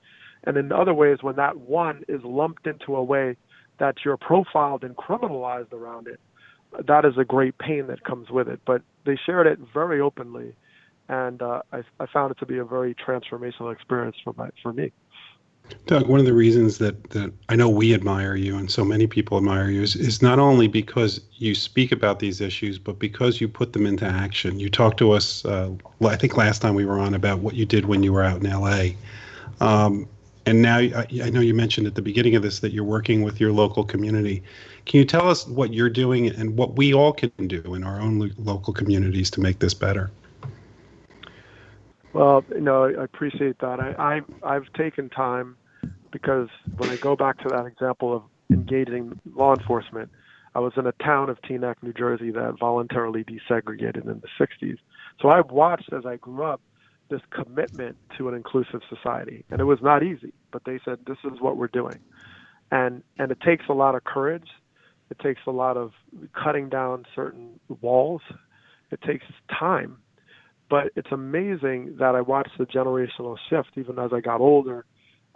[0.45, 3.37] And in other ways, when that one is lumped into a way
[3.79, 6.21] that you're profiled and criminalized around it,
[6.87, 8.61] that is a great pain that comes with it.
[8.67, 10.55] But they shared it very openly,
[11.13, 14.73] and uh, I, I, found it to be a very transformational experience for my for
[14.73, 14.93] me.
[15.87, 19.07] Doug, one of the reasons that, that I know we admire you and so many
[19.07, 23.41] people admire you is, is not only because you speak about these issues, but because
[23.41, 24.59] you put them into action.
[24.59, 25.71] You talked to us, uh,
[26.03, 28.43] I think last time we were on, about what you did when you were out
[28.43, 28.97] in LA.
[29.61, 30.09] Um,
[30.47, 33.23] and now I, I know you mentioned at the beginning of this that you're working
[33.23, 34.43] with your local community.
[34.87, 38.01] Can you tell us what you're doing and what we all can do in our
[38.01, 40.11] own local communities to make this better?
[42.13, 43.81] Well, you know, I appreciate that.
[43.81, 45.57] I, I I've taken time
[46.11, 50.11] because when I go back to that example of engaging law enforcement,
[50.55, 54.77] I was in a town of Teaneck, New Jersey that voluntarily desegregated in the 60s.
[55.21, 56.61] So I've watched as I grew up
[57.09, 60.35] this commitment to an inclusive society, and it was not easy.
[60.51, 61.99] But they said this is what we're doing,
[62.71, 64.49] and and it takes a lot of courage
[65.13, 65.93] it takes a lot of
[66.33, 68.23] cutting down certain walls.
[68.91, 69.27] It takes
[69.61, 69.99] time.
[70.73, 74.87] But it's amazing that I watched the generational shift even as I got older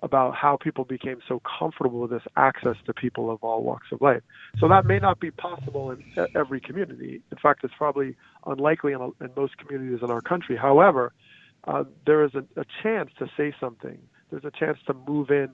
[0.03, 4.01] about how people became so comfortable with this access to people of all walks of
[4.01, 4.22] life.
[4.59, 6.03] So that may not be possible in
[6.35, 7.20] every community.
[7.31, 10.57] In fact, it's probably unlikely in, in most communities in our country.
[10.57, 11.12] However,
[11.64, 13.99] uh, there is a, a chance to say something
[14.31, 15.51] there's a chance to move in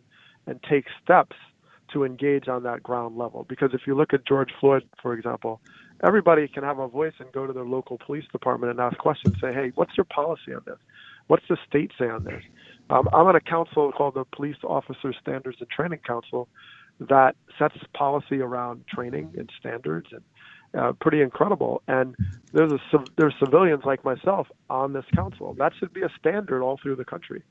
[0.47, 1.37] and take steps
[1.93, 3.45] to engage on that ground level.
[3.49, 5.61] Because if you look at George Floyd, for example,
[6.03, 9.37] everybody can have a voice and go to their local police department and ask questions.
[9.41, 10.79] Say, hey, what's your policy on this?
[11.29, 12.43] What's the state say on this?
[12.91, 16.49] Um, I'm on a council called the Police Officer Standards and Training Council
[17.09, 20.23] that sets policy around training and standards and
[20.79, 21.83] uh, pretty incredible.
[21.89, 22.15] And
[22.53, 25.55] there's a there's civilians like myself on this council.
[25.59, 27.43] That should be a standard all through the country.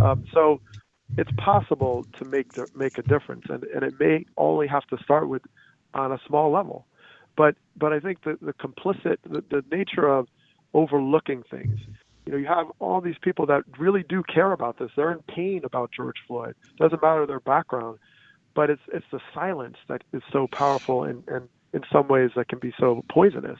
[0.00, 0.60] Um, so
[1.18, 4.96] it's possible to make the, make a difference, and, and it may only have to
[5.02, 5.42] start with
[5.94, 6.86] on a small level.
[7.40, 10.26] But but I think the the complicit the, the nature of
[10.74, 11.78] overlooking things.
[12.26, 14.90] You know, you have all these people that really do care about this.
[14.94, 16.54] They're in pain about George Floyd.
[16.78, 17.98] Doesn't matter their background,
[18.54, 22.48] but it's it's the silence that is so powerful and and in some ways that
[22.48, 23.58] can be so poisonous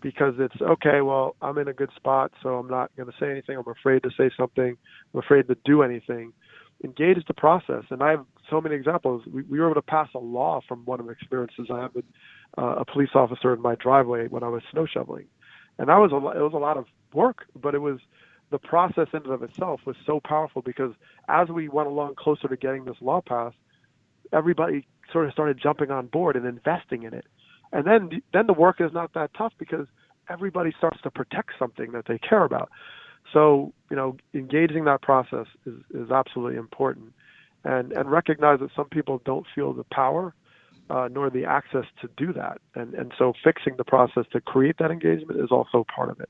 [0.00, 3.30] because it's okay well i'm in a good spot so i'm not going to say
[3.30, 4.78] anything i'm afraid to say something
[5.12, 6.32] i'm afraid to do anything
[6.84, 10.08] engage the process and i have so many examples we, we were able to pass
[10.14, 12.04] a law from one of the experiences i had with
[12.58, 15.26] uh, a police officer in my driveway when i was snow shoveling.
[15.78, 17.98] And that was a it was a lot of work but it was
[18.50, 20.92] the process in and of itself was so powerful because
[21.28, 23.56] as we went along closer to getting this law passed
[24.32, 27.26] everybody sort of started jumping on board and investing in it.
[27.72, 29.86] And then then the work is not that tough because
[30.28, 32.70] everybody starts to protect something that they care about.
[33.32, 37.12] So you know, engaging that process is is absolutely important,
[37.64, 40.34] and and recognize that some people don't feel the power
[40.90, 44.76] uh, nor the access to do that, and and so fixing the process to create
[44.78, 46.28] that engagement is also part of it.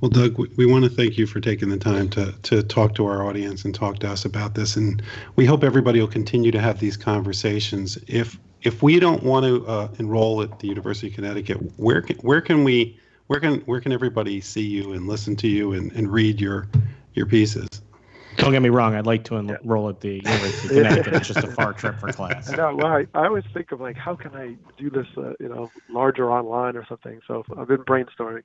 [0.00, 2.94] Well, Doug, we, we want to thank you for taking the time to to talk
[2.96, 5.02] to our audience and talk to us about this, and
[5.36, 7.96] we hope everybody will continue to have these conversations.
[8.06, 12.16] If if we don't want to uh, enroll at the University of Connecticut, where can,
[12.16, 12.98] where can we
[13.28, 16.68] where can where can everybody see you and listen to you and, and read your
[17.14, 17.68] your pieces?
[18.36, 18.94] Don't get me wrong.
[18.94, 21.14] I'd like to enroll at the University of Connecticut.
[21.14, 22.50] it's just a far trip for class.
[22.50, 25.48] No, well, I, I always think of like, how can I do this, uh, you
[25.48, 27.20] know, larger online or something.
[27.26, 28.42] So I've been brainstorming.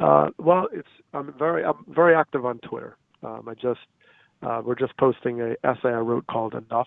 [0.00, 2.96] Uh, well, it's I'm very I'm very active on Twitter.
[3.22, 3.80] Um, I just
[4.42, 6.86] uh, we're just posting a essay I wrote called Enough,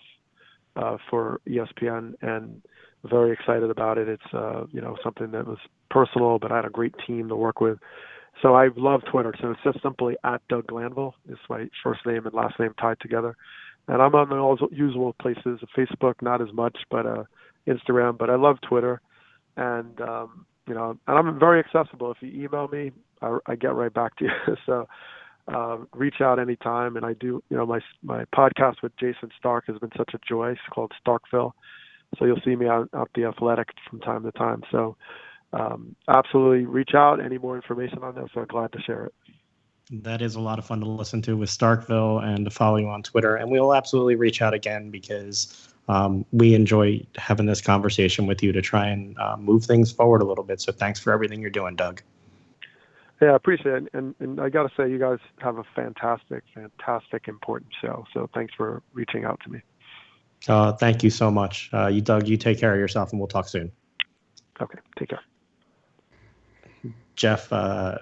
[0.75, 2.61] uh, for ESPN, and
[3.03, 4.07] very excited about it.
[4.07, 5.57] It's uh, you know something that was
[5.89, 7.79] personal, but I had a great team to work with.
[8.41, 9.33] So I love Twitter.
[9.39, 11.15] So it's just simply at Doug Glanville.
[11.29, 13.35] It's my first name and last name tied together.
[13.87, 15.59] And I'm on the usual places.
[15.77, 17.23] Facebook, not as much, but uh,
[17.67, 18.17] Instagram.
[18.17, 19.01] But I love Twitter,
[19.57, 22.11] and um, you know, and I'm very accessible.
[22.11, 24.55] If you email me, I, I get right back to you.
[24.65, 24.87] so
[25.47, 26.95] uh, reach out anytime.
[26.95, 30.19] And I do, you know, my my podcast with Jayson Stark has been such a
[30.27, 30.51] joy.
[30.51, 31.51] It's called Starkville,
[32.17, 34.61] so you'll see me out out the Athletic from time to time.
[34.71, 34.95] So
[35.53, 37.23] um, absolutely reach out.
[37.23, 39.13] Any more information on this, I'm glad to share it.
[40.03, 42.87] That is a lot of fun to listen to with Starkville and to follow you
[42.87, 43.35] on Twitter.
[43.35, 48.41] And we will absolutely reach out again because um, we enjoy having this conversation with
[48.41, 50.61] you to try and uh, move things forward a little bit.
[50.61, 52.01] So thanks for everything you're doing, Doug.
[53.21, 53.89] Yeah, I appreciate it.
[53.93, 58.05] And, and I got to say, you guys have a fantastic, fantastic, important show.
[58.13, 59.61] So thanks for reaching out to me.
[60.47, 61.69] Uh, thank you so much.
[61.73, 63.71] Uh, you, Doug, you take care of yourself and we'll talk soon.
[64.59, 65.21] Okay, take care.
[67.15, 67.97] Jeff, uh,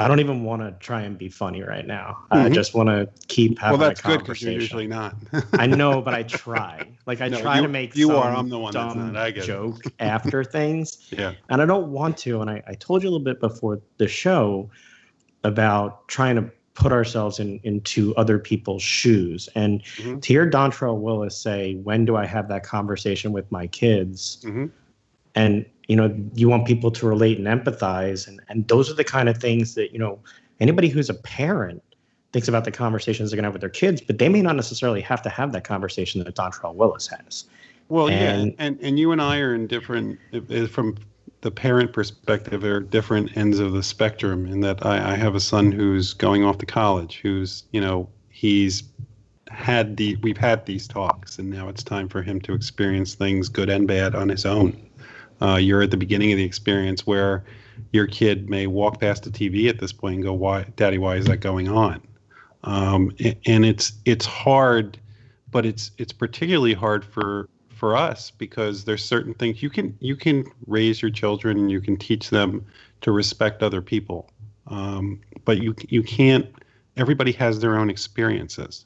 [0.00, 2.18] I don't even want to try and be funny right now.
[2.30, 2.46] Mm-hmm.
[2.46, 5.16] I just want to keep having well, that's good because you're usually not.
[5.54, 6.88] I know, but I try.
[7.06, 8.30] Like I no, try you, to make you are.
[8.30, 9.16] I'm the one dumb that's not.
[9.16, 11.08] I get joke after things.
[11.10, 11.32] Yeah.
[11.48, 12.40] And I don't want to.
[12.40, 14.70] And I, I told you a little bit before the show
[15.42, 19.48] about trying to put ourselves in into other people's shoes.
[19.56, 20.20] And mm-hmm.
[20.20, 24.66] to hear Dontrelle Willis say, "When do I have that conversation with my kids?" Mm-hmm.
[25.34, 29.04] and you know you want people to relate and empathize and and those are the
[29.04, 30.18] kind of things that you know
[30.60, 31.82] anybody who's a parent
[32.32, 34.54] thinks about the conversations they're going to have with their kids but they may not
[34.54, 37.46] necessarily have to have that conversation that Dontrelle Willis has.
[37.88, 40.96] Well and, yeah and and you and I are in different eh, from
[41.40, 45.40] the parent perspective are different ends of the spectrum in that I, I have a
[45.40, 48.82] son who's going off to college who's you know he's
[49.50, 53.48] had the we've had these talks and now it's time for him to experience things
[53.48, 54.76] good and bad on his own
[55.40, 57.44] uh, you're at the beginning of the experience where
[57.92, 60.98] your kid may walk past the TV at this point and go, "Why, Daddy?
[60.98, 62.00] Why is that going on?"
[62.64, 63.12] Um,
[63.46, 64.98] and it's it's hard,
[65.50, 70.16] but it's it's particularly hard for for us because there's certain things you can you
[70.16, 72.66] can raise your children and you can teach them
[73.00, 74.30] to respect other people,
[74.66, 76.46] um, but you you can't.
[76.96, 78.84] Everybody has their own experiences,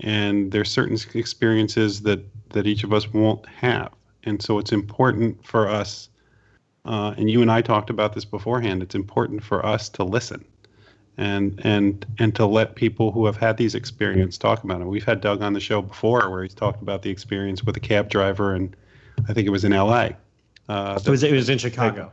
[0.00, 2.20] and there's certain experiences that
[2.50, 3.92] that each of us won't have
[4.28, 6.08] and so it's important for us,
[6.84, 10.44] uh, and you and I talked about this beforehand, it's important for us to listen
[11.18, 14.86] and and and to let people who have had these experiences talk about it.
[14.86, 17.80] We've had Doug on the show before where he's talked about the experience with a
[17.80, 18.74] cab driver, and
[19.28, 20.16] I think it was in L.A.
[20.68, 22.10] Uh, it was it was in Chicago.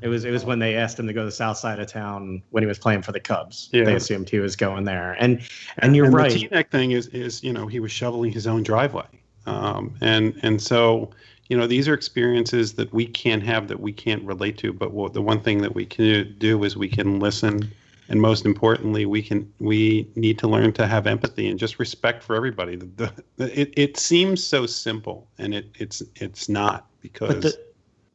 [0.00, 1.88] It was it was when they asked him to go to the south side of
[1.88, 3.68] town when he was playing for the Cubs.
[3.72, 3.84] Yeah.
[3.84, 5.40] They assumed he was going there, and
[5.78, 6.30] and you're and right.
[6.30, 9.06] The Teaneck thing is is you know he was shoveling his own driveway,
[9.46, 11.10] um, and and so
[11.48, 14.72] you know these are experiences that we can't have that we can't relate to.
[14.72, 17.70] But what, the one thing that we can do is we can listen
[18.08, 22.22] and most importantly, we can we need to learn to have empathy and just respect
[22.22, 22.76] for everybody.
[22.76, 27.42] The, the, it, it seems so simple, and it, it's it's not because.
[27.42, 27.58] The,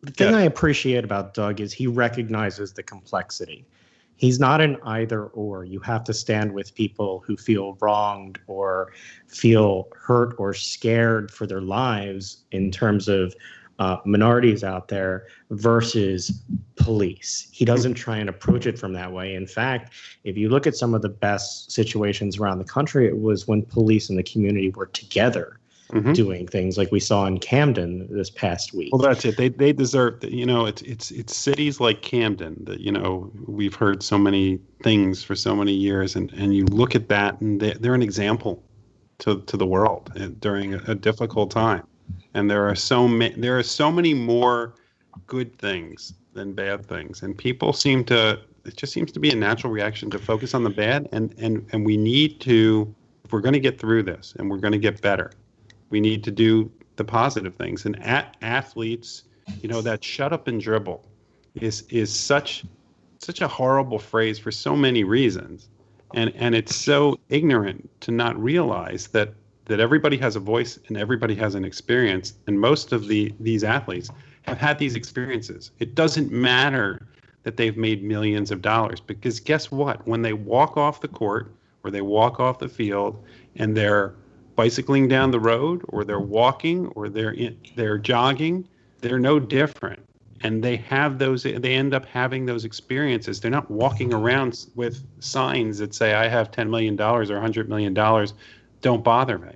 [0.04, 0.40] the, thing yeah.
[0.40, 3.66] I appreciate about Doug is he recognizes the complexity.
[4.22, 5.66] He's not an either or.
[5.66, 8.94] You have to stand with people who feel wronged or
[9.26, 13.34] feel hurt or scared for their lives in terms of
[13.80, 16.44] uh, minorities out there versus
[16.76, 17.50] police.
[17.52, 19.34] He doesn't try and approach it from that way.
[19.34, 19.92] In fact,
[20.24, 23.64] if you look at some of the best situations around the country, it was when
[23.64, 25.61] police and the community were together.
[25.92, 26.14] Mm-hmm.
[26.14, 28.94] doing things like we saw in Camden this past week.
[28.94, 29.36] Well, that's it.
[29.36, 30.24] They they deserve.
[30.24, 34.60] You know, it's it's it's cities like Camden that you know we've heard so many
[34.84, 38.02] things for so many years, and and you look at that, and they, they're an
[38.02, 38.64] example
[39.20, 41.84] to to the world uh, during a, a difficult time
[42.34, 44.76] and there are so many there are so many more
[45.28, 49.36] good things than bad things and people seem to it just seems to be a
[49.36, 53.42] natural reaction to focus on the bad and and and we need to if we're
[53.42, 55.32] going to get through this and we're going to get better
[55.92, 57.86] we need to do the positive things.
[57.86, 59.24] And at athletes
[59.62, 61.04] you know that shut up and dribble
[61.56, 62.64] is is such
[63.20, 65.70] such a horrible phrase for so many reasons.
[66.14, 69.34] And and it's so ignorant to not realize that
[69.66, 72.34] that everybody has a voice and everybody has an experience.
[72.48, 74.10] And most of the these athletes
[74.44, 75.72] have had these experiences.
[75.80, 77.08] It doesn't matter
[77.44, 80.06] that they've made millions of dollars because guess what?
[80.08, 83.24] When they walk off the court or they walk off the field
[83.56, 84.16] and they're
[84.62, 88.68] bicycling down the road or they're walking or they're in, they're jogging
[89.02, 90.02] they're no different
[90.44, 95.04] and they have those they end up having those experiences they're not walking around with
[95.20, 98.34] signs that say i have 10 million dollars or 100 million dollars
[98.82, 99.54] don't bother me.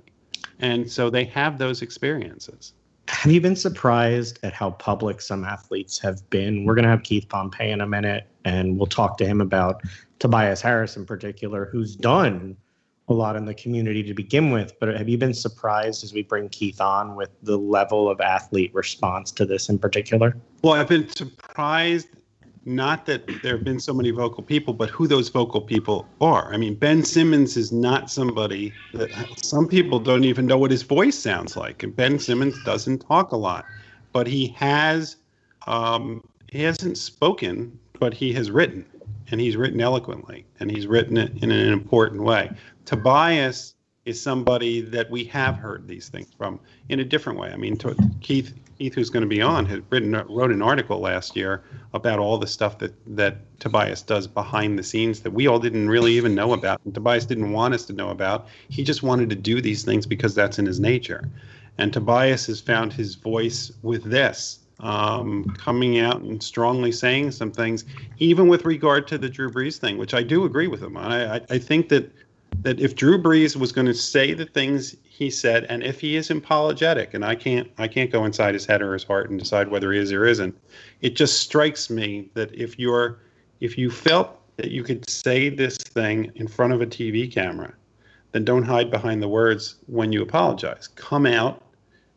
[0.60, 2.72] And so they have those experiences.
[3.08, 6.64] Have you been surprised at how public some athletes have been?
[6.64, 9.82] We're going to have Keith Pompey in a minute, and we'll talk to him about
[10.18, 12.56] Tobias Harris in particular, who's done
[13.08, 14.72] a lot in the community to begin with.
[14.80, 18.74] But have you been surprised as we bring Keith on with the level of athlete
[18.74, 20.36] response to this in particular?
[20.62, 22.08] Well, I've been surprised
[22.66, 26.52] not that there have been so many vocal people, but who those vocal people are.
[26.52, 30.82] I mean, Ben Simmons is not somebody that some people don't even know what his
[30.82, 31.84] voice sounds like.
[31.84, 33.66] And Ben Simmons doesn't talk a lot,
[34.12, 35.16] but he has
[35.68, 38.86] um, he hasn't spoken, but he has written,
[39.30, 42.50] and he's written eloquently, and he's written it in an important way.
[42.84, 47.50] Tobias is somebody that we have heard these things from in a different way.
[47.50, 47.76] I mean,
[48.20, 51.62] Keith Keith, who's going to be on, had written wrote an article last year
[51.94, 55.88] about all the stuff that that Tobias does behind the scenes that we all didn't
[55.88, 56.80] really even know about.
[56.84, 58.48] And Tobias didn't want us to know about.
[58.68, 61.28] He just wanted to do these things because that's in his nature.
[61.78, 67.50] And Tobias has found his voice with this, um, coming out and strongly saying some
[67.50, 67.84] things,
[68.18, 71.12] even with regard to the Drew Brees thing, which I do agree with him on.
[71.12, 72.12] I, I think that
[72.62, 76.16] that if Drew Brees was going to say the things he said, and if he
[76.16, 79.38] is apologetic, and I can't I can't go inside his head or his heart and
[79.38, 80.56] decide whether he is or isn't,
[81.00, 83.18] it just strikes me that if you're
[83.60, 87.72] if you felt that you could say this thing in front of a TV camera,
[88.32, 90.88] then don't hide behind the words when you apologize.
[90.88, 91.62] Come out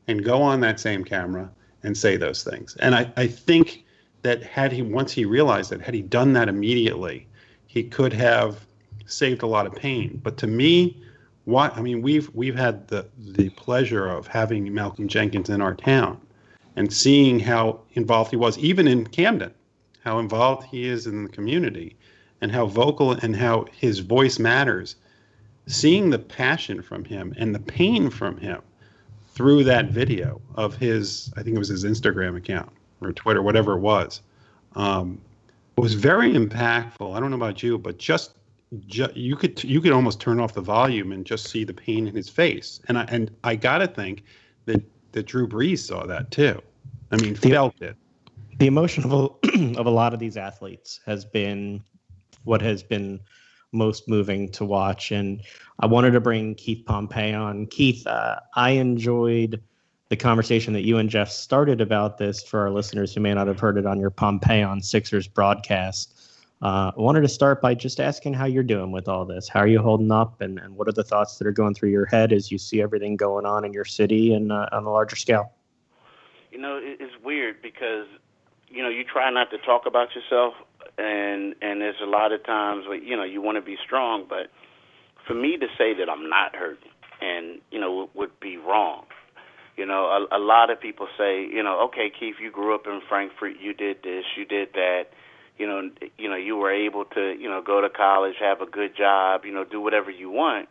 [0.08, 1.50] and go on that same camera
[1.84, 2.76] and say those things.
[2.78, 3.86] And I, I think
[4.22, 7.28] that had he once he realized that, had he done that immediately,
[7.68, 8.66] he could have
[9.06, 10.20] saved a lot of pain.
[10.24, 11.02] But to me,
[11.46, 15.76] what I mean, we've we've had the the pleasure of having Malcolm Jenkins in our
[15.76, 16.20] town,
[16.76, 19.54] and seeing how involved he was, even in Camden,
[20.04, 21.96] how involved he is in the community,
[22.42, 24.96] and how vocal and how his voice matters.
[25.68, 28.62] Seeing the passion from him and the pain from him
[29.40, 33.78] through that video of his, I think it was his Instagram account or Twitter, whatever
[33.78, 34.20] it was,
[34.76, 35.22] um,
[35.78, 37.16] was very impactful.
[37.16, 38.38] I don't know about you, but just
[38.88, 42.06] ju- you could you could almost turn off the volume and just see the pain
[42.06, 42.82] in his face.
[42.90, 44.26] And I and I gotta think
[44.66, 44.84] that
[45.14, 46.62] that Drew Brees saw that too.
[47.12, 47.96] I mean, the, felt it.
[48.58, 51.82] The emotion of a, of a lot of these athletes has been
[52.44, 53.22] what has been
[53.72, 55.12] most moving to watch.
[55.12, 55.42] And
[55.80, 57.66] I wanted to bring Keith Pompey on.
[57.68, 59.62] Keith, uh, I enjoyed
[60.10, 63.48] the conversation that you and Jeff started about this for our listeners who may not
[63.48, 66.16] have heard it on your Pompey on Sixers broadcast
[66.62, 69.48] Uh, I wanted to start by just asking how you're doing with all this.
[69.48, 71.90] How are you holding up, and, and what are the thoughts that are going through
[71.90, 74.92] your head as you see everything going on in your city and uh, on a
[74.92, 75.54] larger scale?
[76.52, 78.08] You know, it's weird because
[78.70, 80.54] you know you try not to talk about yourself,
[81.00, 84.26] and and there's a lot of times where you know you want to be strong,
[84.28, 84.52] but
[85.28, 86.92] for me to say that I'm not hurting,
[87.22, 89.06] and you know, would be wrong.
[89.78, 92.86] You know, a, a lot of people say, you know, okay, Keith, you grew up
[92.86, 95.06] in Frankford, you did this, you did that
[95.60, 98.66] you know, you know, you were able to, you know, go to college, have a
[98.66, 100.70] good job, you know, do whatever you want.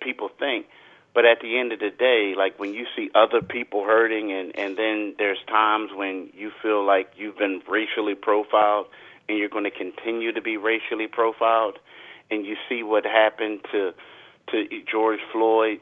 [0.00, 0.66] People think,
[1.12, 4.56] but at the end of the day, like when you see other people hurting, and
[4.56, 8.86] and then there's times when you feel like you've been racially profiled,
[9.28, 11.78] and you're going to continue to be racially profiled,
[12.30, 13.92] and you see what happened to
[14.50, 15.80] to George Floyd.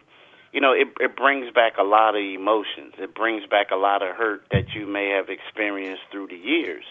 [0.53, 2.95] You know, it it brings back a lot of emotions.
[2.99, 6.85] It brings back a lot of hurt that you may have experienced through the years,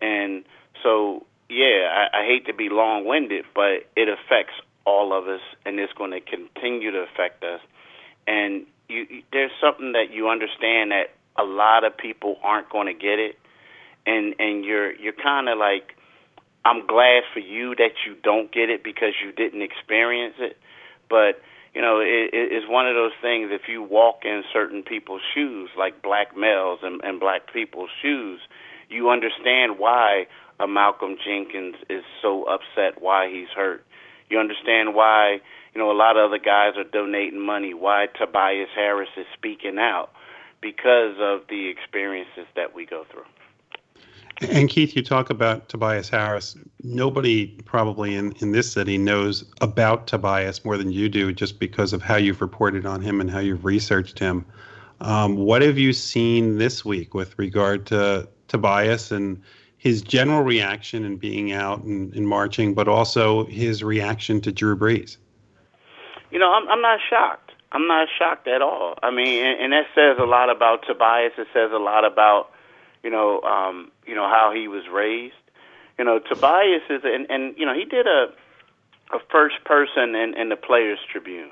[0.00, 0.44] and
[0.82, 5.78] so yeah, I, I hate to be long-winded, but it affects all of us, and
[5.80, 7.60] it's going to continue to affect us.
[8.26, 12.94] And you, there's something that you understand that a lot of people aren't going to
[12.94, 13.38] get it,
[14.08, 15.94] and and you're you're kind of like,
[16.64, 20.56] I'm glad for you that you don't get it because you didn't experience it,
[21.08, 21.40] but
[21.74, 23.50] you know, it, it's one of those things.
[23.52, 28.40] If you walk in certain people's shoes, like black males and, and black people's shoes,
[28.88, 30.26] you understand why
[30.58, 33.84] a Malcolm Jenkins is so upset why he's hurt.
[34.30, 35.38] You understand why,
[35.74, 39.78] you know, a lot of other guys are donating money, why Tobias Harris is speaking
[39.78, 40.10] out
[40.60, 43.28] because of the experiences that we go through.
[44.40, 46.56] And Keith, you talk about Tobias Harris.
[46.84, 51.92] Nobody probably in, in this city knows about Tobias more than you do just because
[51.92, 54.44] of how you've reported on him and how you've researched him.
[55.00, 59.42] Um, what have you seen this week with regard to Tobias and
[59.78, 64.76] his general reaction and being out and, and marching, but also his reaction to Drew
[64.76, 65.16] Brees?
[66.30, 67.52] You know, I'm, I'm not shocked.
[67.72, 68.94] I'm not shocked at all.
[69.02, 71.32] I mean, and, and that says a lot about Tobias.
[71.38, 72.50] It says a lot about,
[73.02, 75.34] you know, um, you know how he was raised.
[75.98, 78.26] You know, Tobias is, and, and you know, he did a
[79.12, 81.50] a first person in, in the Players Tribune,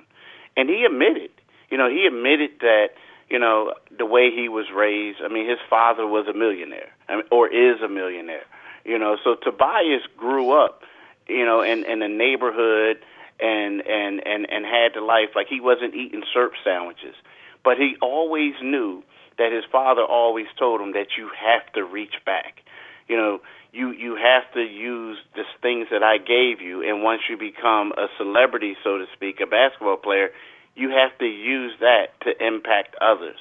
[0.57, 1.31] and he admitted,
[1.71, 2.89] you know, he admitted that
[3.29, 5.19] you know, the way he was raised.
[5.21, 6.93] I mean, his father was a millionaire,
[7.31, 8.45] or is a millionaire.
[8.85, 10.83] You know, so Tobias grew up,
[11.27, 12.99] you know, in in a neighborhood
[13.41, 17.17] and and and and had the life like he wasn't eating syrup sandwiches,
[17.65, 19.03] but he always knew
[19.39, 22.62] that his father always told him that you have to reach back.
[23.09, 23.41] You know,
[23.72, 27.93] you you have to use the things that I gave you, and once you become
[27.93, 30.30] a celebrity, so to speak, a basketball player,
[30.74, 33.39] you have to use that to impact others.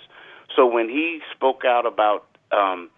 [0.56, 2.90] So when he spoke out about um,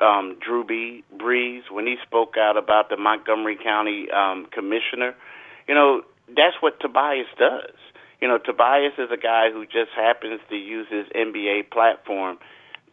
[0.00, 1.04] um, Drew B.
[1.16, 5.14] Brees, when he spoke out about the Montgomery County um, commissioner,
[5.68, 7.76] you know, that's what Tobias does.
[8.22, 12.38] You know, Tobias is a guy who just happens to use his NBA platform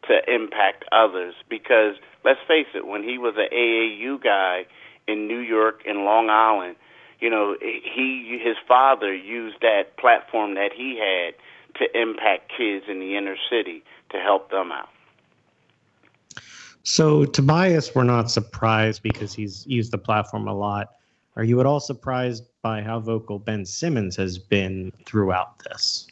[0.08, 4.66] to impact others because let's face it, when he was an AAU guy
[5.08, 6.78] in New York and Long Island,
[7.20, 11.36] you know, he his father used that platform that he had
[11.76, 14.90] to impact kids in the inner city to help them out.
[16.82, 20.96] So Tobias, we're not surprised because he's used the platform a lot.
[21.36, 26.08] Are you at all surprised by how vocal Ben Simmons has been throughout this?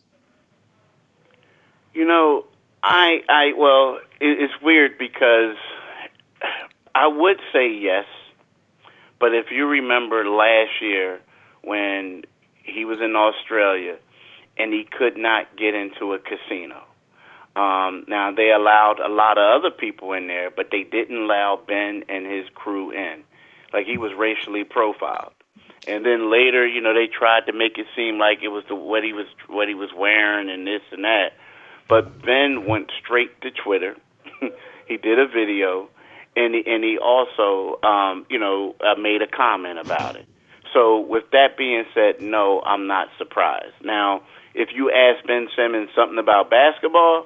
[1.93, 2.45] You know,
[2.83, 5.55] I I well, it's weird because
[6.95, 8.05] I would say yes
[9.19, 11.19] but if you remember last year
[11.63, 12.23] when
[12.63, 13.97] he was in Australia
[14.57, 16.83] and he could not get into a casino.
[17.55, 21.59] Um, now they allowed a lot of other people in there, but they didn't allow
[21.67, 23.23] Ben and his crew in.
[23.73, 25.33] Like he was racially profiled.
[25.87, 28.75] And then later, you know, they tried to make it seem like it was the
[28.75, 31.33] what he was what he was wearing and this and that.
[31.87, 33.95] But Ben went straight to Twitter.
[34.87, 35.89] he did a video
[36.35, 40.27] and he, and he also, um, you know, uh, made a comment about it.
[40.73, 43.73] So with that being said, no, I'm not surprised.
[43.81, 44.21] Now,
[44.53, 47.25] if you ask Ben Simmons something about basketball,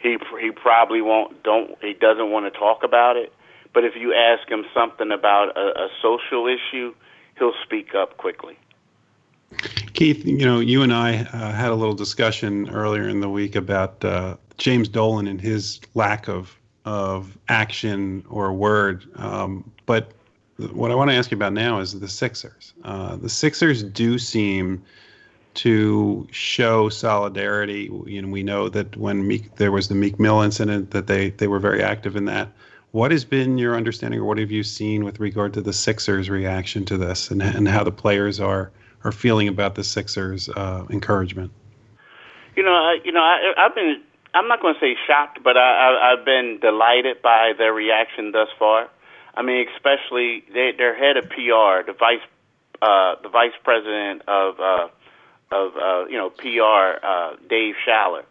[0.00, 3.32] he he probably won't don't he doesn't want to talk about it.
[3.74, 6.94] But if you ask him something about a, a social issue,
[7.38, 8.56] he'll speak up quickly.
[9.92, 13.56] Keith, you know, you and I uh, had a little discussion earlier in the week
[13.56, 19.04] about uh, James Dolan and his lack of of action or word.
[19.16, 20.12] Um, but
[20.56, 22.74] what I want to ask you about now is the Sixers.
[22.84, 24.82] Uh, the Sixers do seem
[25.54, 27.90] to show solidarity.
[28.06, 31.30] You know, we know that when Meek, there was the Meek Mill incident, that they
[31.30, 32.48] they were very active in that.
[32.96, 36.30] What has been your understanding, or what have you seen with regard to the Sixers'
[36.30, 38.70] reaction to this, and and how the players are
[39.04, 41.52] are feeling about the Sixers' uh, encouragement?
[42.56, 44.00] You know, I, you know, I, I've been.
[44.32, 48.32] I'm not going to say shocked, but I, I, I've been delighted by their reaction
[48.32, 48.88] thus far.
[49.34, 52.24] I mean, especially they, their head of PR, the vice,
[52.80, 54.88] uh, the vice president of, uh,
[55.52, 58.24] of uh, you know, PR, uh, Dave Sholler.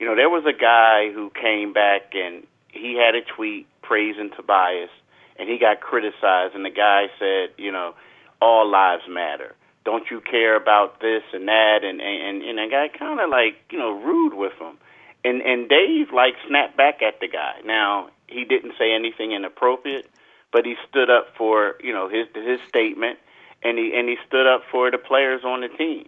[0.00, 4.30] You know, there was a guy who came back and he had a tweet praising
[4.36, 4.90] Tobias,
[5.38, 7.94] and he got criticized, and the guy said, you know,
[8.40, 9.54] all lives matter.
[9.84, 11.78] Don't you care about this and that?
[11.82, 14.76] And and and the guy kind of like you know rude with him,
[15.24, 17.60] and and Dave like snapped back at the guy.
[17.64, 20.10] Now he didn't say anything inappropriate,
[20.52, 23.18] but he stood up for you know his his statement,
[23.62, 26.06] and he and he stood up for the players on the team.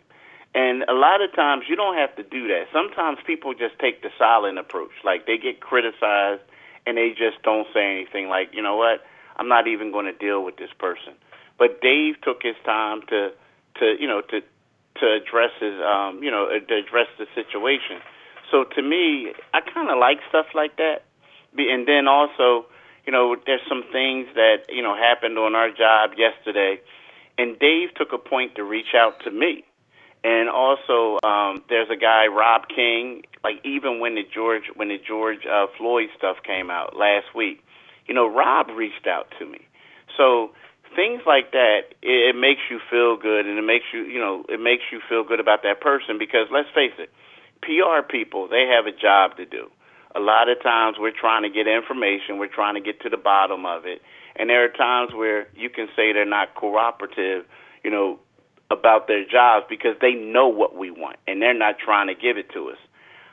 [0.54, 2.66] And a lot of times you don't have to do that.
[2.72, 4.90] Sometimes people just take the silent approach.
[5.04, 6.42] Like they get criticized
[6.86, 9.00] and they just don't say anything like, you know what,
[9.36, 11.14] I'm not even going to deal with this person.
[11.58, 13.30] But Dave took his time to,
[13.80, 14.40] to you know, to
[15.00, 18.02] to address his, um, you know, to address the situation.
[18.50, 21.04] So to me, I kind of like stuff like that.
[21.56, 22.66] And then also,
[23.06, 26.80] you know, there's some things that you know happened on our job yesterday,
[27.38, 29.64] and Dave took a point to reach out to me.
[30.22, 34.98] And also, um, there's a guy, Rob King like even when the George when the
[34.98, 37.62] George uh, Floyd stuff came out last week,
[38.06, 39.60] you know, Rob reached out to me.
[40.16, 40.50] So
[40.94, 44.44] things like that, it, it makes you feel good, and it makes you, you know,
[44.48, 47.10] it makes you feel good about that person because let's face it,
[47.62, 49.70] PR people they have a job to do.
[50.14, 53.16] A lot of times we're trying to get information, we're trying to get to the
[53.16, 54.02] bottom of it,
[54.36, 57.46] and there are times where you can say they're not cooperative,
[57.84, 58.18] you know,
[58.70, 62.36] about their jobs because they know what we want and they're not trying to give
[62.36, 62.78] it to us.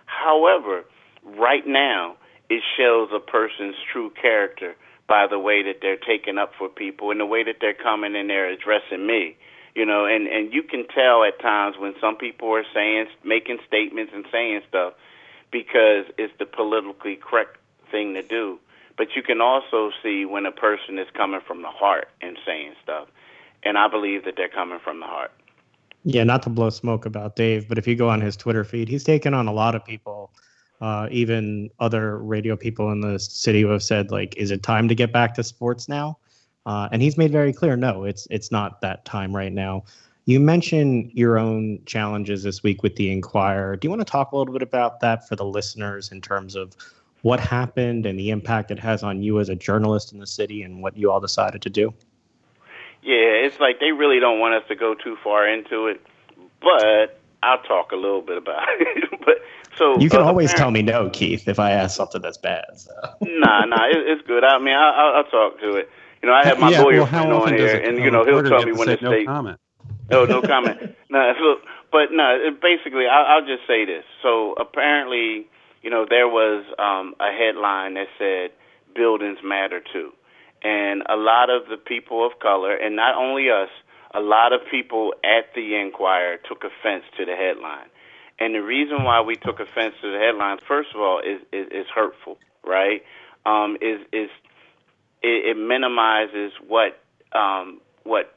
[0.06, 0.84] However,
[1.24, 2.16] right now,
[2.50, 4.76] it shows a person's true character
[5.08, 8.16] by the way that they're taking up for people and the way that they're coming
[8.16, 9.38] and they're addressing me.
[9.76, 13.60] You know, and and you can tell at times when some people are saying making
[13.68, 14.94] statements and saying stuff
[15.52, 17.58] because it's the politically correct
[17.92, 18.60] thing to do.
[18.98, 22.74] But you can also see when a person is coming from the heart and saying
[22.82, 23.08] stuff.
[23.64, 25.32] And I believe that they're coming from the heart.
[26.04, 28.88] Yeah, not to blow smoke about Dave, but if you go on his Twitter feed,
[28.88, 30.32] he's taken on a lot of people,
[30.80, 34.88] uh, even other radio people in the city who have said, like, is it time
[34.88, 36.18] to get back to sports now?
[36.66, 39.84] Uh, and he's made very clear, no, it's it's not that time right now.
[40.26, 43.78] You mentioned your own challenges this week with the Inquirer.
[43.78, 46.56] Do you want to talk a little bit about that for the listeners in terms
[46.56, 46.74] of
[47.22, 50.64] what happened and the impact it has on you as a journalist in the city
[50.64, 51.94] and what you all decided to do?
[53.02, 56.02] Yeah, it's like they really don't want us to go too far into it,
[56.62, 59.10] but I'll talk a little bit about it.
[59.26, 59.38] but
[59.78, 62.66] so you can uh, always tell me no, Keith, if I ask something that's bad.
[62.76, 62.92] So.
[63.22, 64.44] nah, nah, it, it's good.
[64.44, 65.90] I mean, I, I'll, I'll talk to it.
[66.22, 68.64] You know, I have my yeah, lawyer well, on here, and you know, he'll tell
[68.64, 69.60] me when to no comment.
[70.10, 70.96] Oh, no comment.
[71.10, 74.04] no, so, but no, basically, I'll, I'll just say this.
[74.24, 75.48] So apparently,
[75.84, 78.52] you know, there was um, a headline that said
[78.96, 80.12] "Buildings Matter Too."
[80.64, 83.70] And a lot of the people of color, and not only us,
[84.14, 87.88] a lot of people at the Inquirer took offense to the headline.
[88.40, 91.68] And the reason why we took offense to the headline, first of all, is is,
[91.72, 93.04] is hurtful, right?
[93.46, 94.30] Um, is is
[95.22, 97.00] it, it minimizes what
[97.34, 98.36] um, what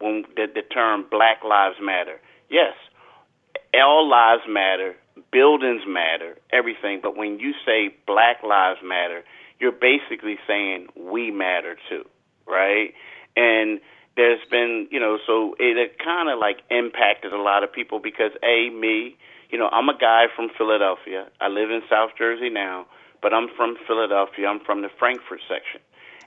[0.00, 2.20] when the, the term Black Lives Matter.
[2.50, 2.74] Yes,
[3.74, 4.96] all lives matter,
[5.32, 7.00] buildings matter, everything.
[7.02, 9.22] But when you say Black Lives Matter,
[9.60, 12.04] you're basically saying we matter too,
[12.46, 12.94] right?
[13.36, 13.80] And
[14.16, 18.32] there's been, you know, so it, kind of like impacted a lot of people because
[18.42, 19.16] a me,
[19.50, 21.28] you know, I'm a guy from Philadelphia.
[21.40, 22.86] I live in South Jersey now,
[23.22, 24.46] but I'm from Philadelphia.
[24.48, 25.80] I'm from the Frankford section,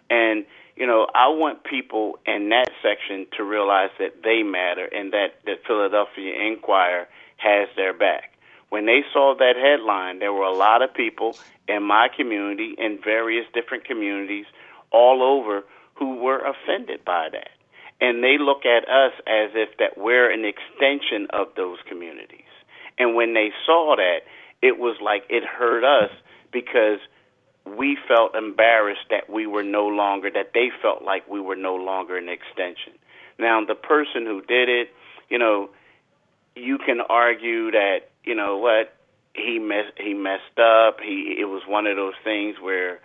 [0.10, 5.12] and you know, I want people in that section to realize that they matter and
[5.12, 7.08] that the Philadelphia Inquirer
[7.38, 8.32] has their back.
[8.72, 13.00] When they saw that headline, there were a lot of people in my community, in
[13.04, 14.46] various different communities
[14.92, 15.66] all over,
[15.96, 17.50] who were offended by that.
[18.00, 22.48] And they look at us as if that we're an extension of those communities.
[22.98, 24.22] And when they saw that,
[24.62, 26.12] it was like it hurt us
[26.54, 27.00] because
[27.66, 31.76] we felt embarrassed that we were no longer, that they felt like we were no
[31.76, 32.94] longer an extension.
[33.38, 34.88] Now, the person who did it,
[35.30, 35.70] you know,
[36.56, 38.94] you can argue that, you know what,
[39.34, 40.98] he messed he messed up.
[41.02, 43.00] He it was one of those things where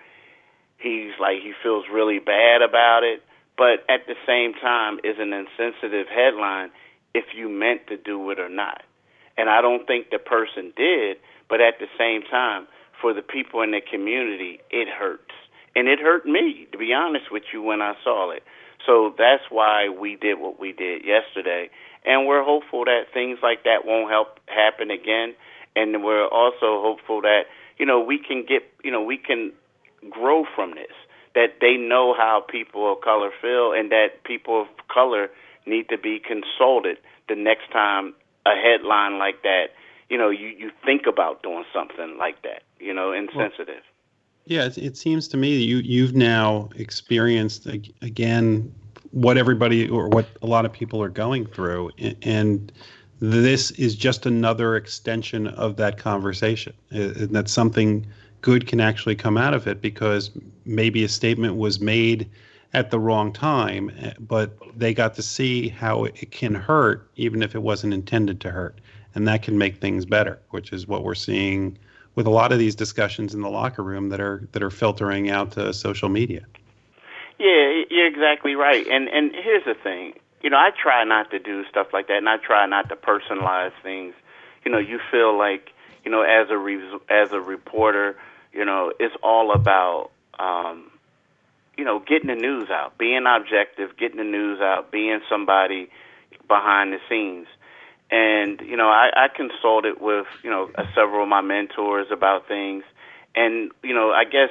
[0.79, 3.23] he's like he feels really bad about it,
[3.57, 6.71] but at the same time is an insensitive headline
[7.15, 8.83] if you meant to do it or not.
[9.39, 11.19] And I don't think the person did,
[11.49, 12.67] but at the same time,
[13.01, 15.33] for the people in the community, it hurts.
[15.77, 18.43] and it hurt me to be honest with you when I saw it.
[18.87, 21.71] So that's why we did what we did yesterday,
[22.07, 25.35] and we're hopeful that things like that won't help happen again.
[25.75, 27.43] And we're also hopeful that
[27.79, 29.53] you know we can get you know we can
[30.09, 30.93] grow from this.
[31.35, 35.29] That they know how people of color feel, and that people of color
[35.67, 36.97] need to be consulted
[37.29, 38.15] the next time
[38.47, 39.67] a headline like that.
[40.09, 42.63] You know, you you think about doing something like that.
[42.79, 43.67] You know, insensitive.
[43.69, 48.73] Well, yeah, it, it seems to me that you you've now experienced again
[49.17, 51.91] what everybody or what a lot of people are going through,
[52.21, 52.71] and
[53.19, 56.75] this is just another extension of that conversation.
[56.91, 58.07] And that something
[58.43, 60.31] good can actually come out of it because
[60.67, 62.29] maybe a statement was made
[62.75, 67.43] at the wrong time, eh, but they got to see how it can hurt even
[67.43, 68.83] if it wasn't intended to hurt,
[69.15, 71.79] and that can make things better, which is what we're seeing
[72.17, 75.31] with a lot of these discussions in the locker room that are that are filtering
[75.31, 76.45] out to social media.
[77.39, 78.87] Yeah, you're exactly right.
[78.87, 80.15] And and here's the thing.
[80.43, 82.97] You know, I try not to do stuff like that, and I try not to
[82.97, 84.15] personalize things.
[84.65, 85.71] You know, you feel like
[86.05, 88.17] you know, as a re- as a reporter,
[88.53, 90.91] you know, it's all about um,
[91.77, 95.91] you know getting the news out, being objective, getting the news out, being somebody
[96.49, 97.49] behind the scenes.
[98.11, 102.85] And you know, I, I consulted with you know several of my mentors about things,
[103.35, 104.51] and you know, I guess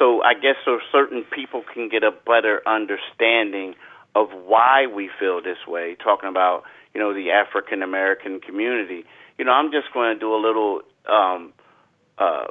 [0.00, 0.22] so.
[0.22, 3.74] I guess so certain people can get a better understanding
[4.16, 5.96] of why we feel this way.
[6.02, 9.04] Talking about you know the African American community.
[9.38, 11.54] You know, I'm just going to do a little, um,
[12.18, 12.48] uh,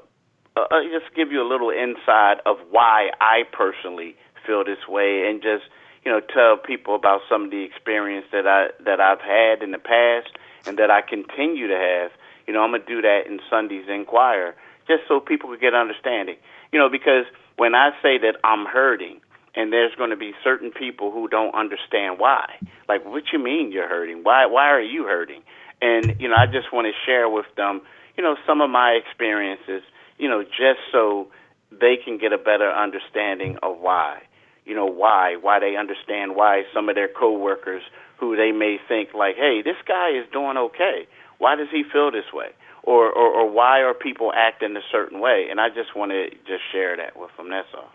[0.55, 5.41] uh, just give you a little insight of why I personally feel this way, and
[5.41, 5.65] just
[6.05, 9.71] you know tell people about some of the experience that I that I've had in
[9.71, 12.11] the past and that I continue to have.
[12.47, 14.55] You know, I'm gonna do that in Sunday's Inquirer
[14.89, 16.35] just so people can get understanding.
[16.73, 17.25] You know, because
[17.57, 19.21] when I say that I'm hurting,
[19.55, 22.45] and there's going to be certain people who don't understand why.
[22.87, 24.21] Like, what you mean you're hurting?
[24.23, 25.41] Why why are you hurting?
[25.81, 27.81] And you know, I just want to share with them,
[28.17, 29.83] you know, some of my experiences,
[30.17, 31.27] you know, just so
[31.71, 34.23] they can get a better understanding of why
[34.69, 37.81] you know why why they understand why some of their coworkers
[38.19, 41.07] who they may think like hey this guy is doing okay
[41.39, 42.49] why does he feel this way
[42.89, 46.29] or or, or why are people acting a certain way and i just want to
[46.47, 47.89] just share that with them that's all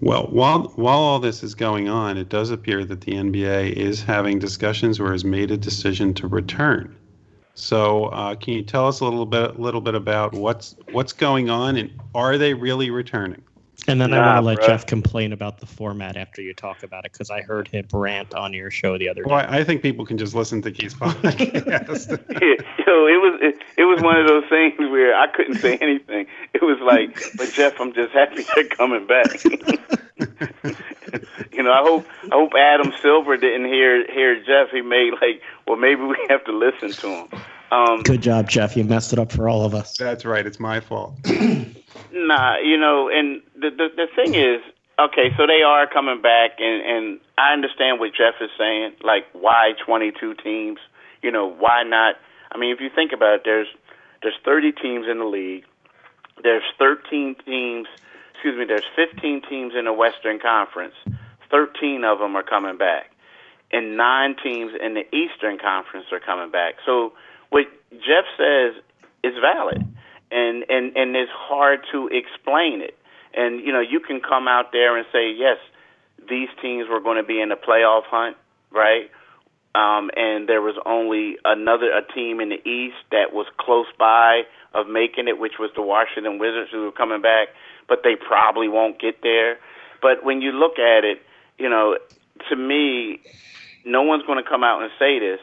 [0.00, 4.00] well, while while all this is going on, it does appear that the NBA is
[4.00, 6.96] having discussions or has made a decision to return.
[7.54, 11.50] So, uh, can you tell us a little bit, little bit about what's what's going
[11.50, 13.42] on, and are they really returning?
[13.86, 14.66] And then nah, I want to let bro.
[14.66, 18.34] Jeff complain about the format after you talk about it because I heard him rant
[18.34, 19.30] on your show the other day.
[19.30, 22.18] Well, I think people can just listen to Keith's podcast.
[22.28, 22.38] yeah,
[22.86, 26.26] yo, it was it, it was one of those things where I couldn't say anything.
[26.52, 29.44] It was like, but Jeff, I'm just happy you're coming back.
[31.52, 34.70] you know, I hope I hope Adam Silver didn't hear hear Jeff.
[34.70, 37.28] He made like, well, maybe we have to listen to him.
[37.70, 38.76] Um, Good job, Jeff.
[38.76, 39.96] You messed it up for all of us.
[39.96, 40.46] That's right.
[40.46, 41.14] It's my fault.
[42.12, 44.60] nah, you know, and the, the the thing is,
[44.98, 48.92] okay, so they are coming back, and and I understand what Jeff is saying.
[49.02, 50.78] Like, why 22 teams?
[51.22, 52.16] You know, why not?
[52.50, 53.68] I mean, if you think about it, there's
[54.22, 55.64] there's 30 teams in the league.
[56.42, 57.86] There's 13 teams.
[58.34, 58.64] Excuse me.
[58.64, 60.94] There's 15 teams in the Western Conference.
[61.50, 63.10] 13 of them are coming back,
[63.72, 66.74] and nine teams in the Eastern Conference are coming back.
[66.86, 67.12] So
[67.50, 68.74] what Jeff says
[69.22, 69.82] is valid,
[70.30, 72.96] and and and it's hard to explain it.
[73.34, 75.58] And you know, you can come out there and say, yes,
[76.28, 78.36] these teams were going to be in the playoff hunt,
[78.70, 79.10] right?
[79.74, 84.42] Um, and there was only another a team in the East that was close by
[84.74, 87.48] of making it, which was the Washington Wizards, who were coming back,
[87.88, 89.58] but they probably won't get there.
[90.00, 91.22] But when you look at it,
[91.58, 91.98] you know,
[92.48, 93.20] to me,
[93.84, 95.40] no one's going to come out and say this,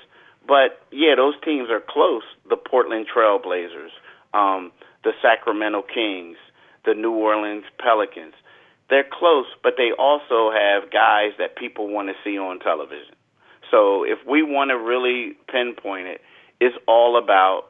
[0.48, 2.24] but yeah, those teams are close.
[2.50, 3.92] The Portland Trailblazers,
[4.34, 4.72] um,
[5.04, 6.38] the Sacramento Kings,
[6.86, 8.34] the New Orleans Pelicans.
[8.90, 13.16] They're close, but they also have guys that people want to see on television.
[13.72, 16.22] So if we want to really pinpoint it,
[16.60, 17.64] it's all about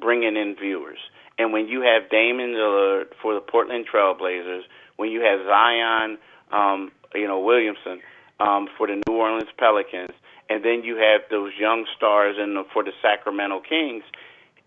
[0.00, 0.98] bringing in viewers.
[1.38, 4.62] And when you have Damian Lillard for the Portland Trailblazers,
[4.96, 6.18] when you have Zion,
[6.52, 8.00] um, you know Williamson
[8.38, 10.14] um, for the New Orleans Pelicans,
[10.50, 14.02] and then you have those young stars in the, for the Sacramento Kings.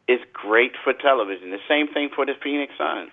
[0.08, 1.52] It's great for television.
[1.52, 3.12] The same thing for the Phoenix Suns.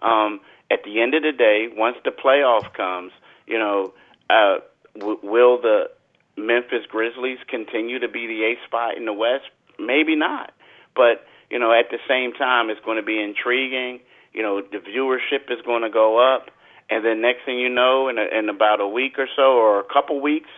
[0.00, 3.12] Um, at the end of the day, once the playoff comes,
[3.46, 3.92] you know,
[4.30, 4.58] uh,
[4.96, 5.90] w- will the
[6.36, 9.50] Memphis Grizzlies continue to be the eighth spot in the West?
[9.78, 10.52] Maybe not.
[10.94, 14.00] But you know, at the same time, it's going to be intriguing.
[14.32, 16.50] You know, the viewership is going to go up,
[16.88, 19.80] and then next thing you know, in a, in about a week or so, or
[19.80, 20.48] a couple weeks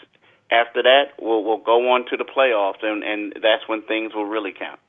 [0.55, 4.27] after that, we'll we'll go on to the playoffs, and and that's when things will
[4.27, 4.81] really count.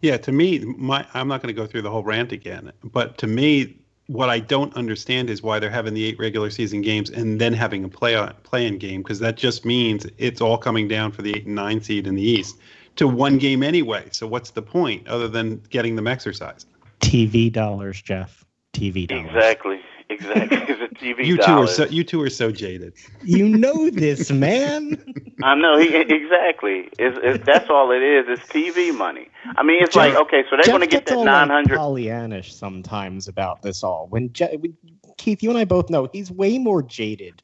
[0.00, 3.18] Yeah, to me, my I'm not going to go through the whole rant again, but
[3.18, 3.76] to me,
[4.06, 7.52] what I don't understand is why they're having the eight regular season games and then
[7.52, 11.30] having a play play-in game because that just means it's all coming down for the
[11.30, 12.58] eight and nine seed in the East
[12.96, 14.08] to one game anyway.
[14.10, 16.66] So what's the point other than getting them exercise?
[17.00, 18.44] TV dollars, Jeff.
[18.72, 19.26] TV dollars.
[19.26, 19.79] Exactly.
[20.10, 20.58] Exactly.
[20.68, 21.76] It's a TV you dollars.
[21.76, 22.94] two are so you two are so jaded.
[23.22, 25.02] You know this, man.
[25.42, 26.90] I know he, exactly.
[26.98, 28.26] It's, it's, that's all it is.
[28.28, 29.28] It's TV money.
[29.56, 31.48] I mean, it's Jeff- like okay, so they're going to get gets that all, nine
[31.48, 31.76] hundred.
[31.76, 34.08] Like, Pollyannish sometimes about this all.
[34.10, 34.76] When Je- when-
[35.16, 37.42] Keith, you and I both know he's way more jaded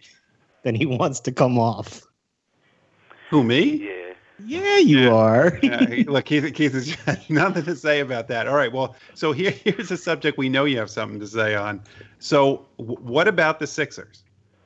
[0.63, 2.03] than he wants to come off.
[3.31, 3.63] Who me?
[3.89, 4.06] yeah.
[4.45, 5.13] Yeah, you Yeah.
[5.15, 5.59] are.
[5.63, 6.73] Yeah, look, Keith, Keith
[7.07, 8.47] has nothing to say about that.
[8.49, 11.55] All right, well, so here, here's a subject we know you have something to say
[11.55, 11.81] on.
[12.19, 14.23] So, w- what about the Sixers?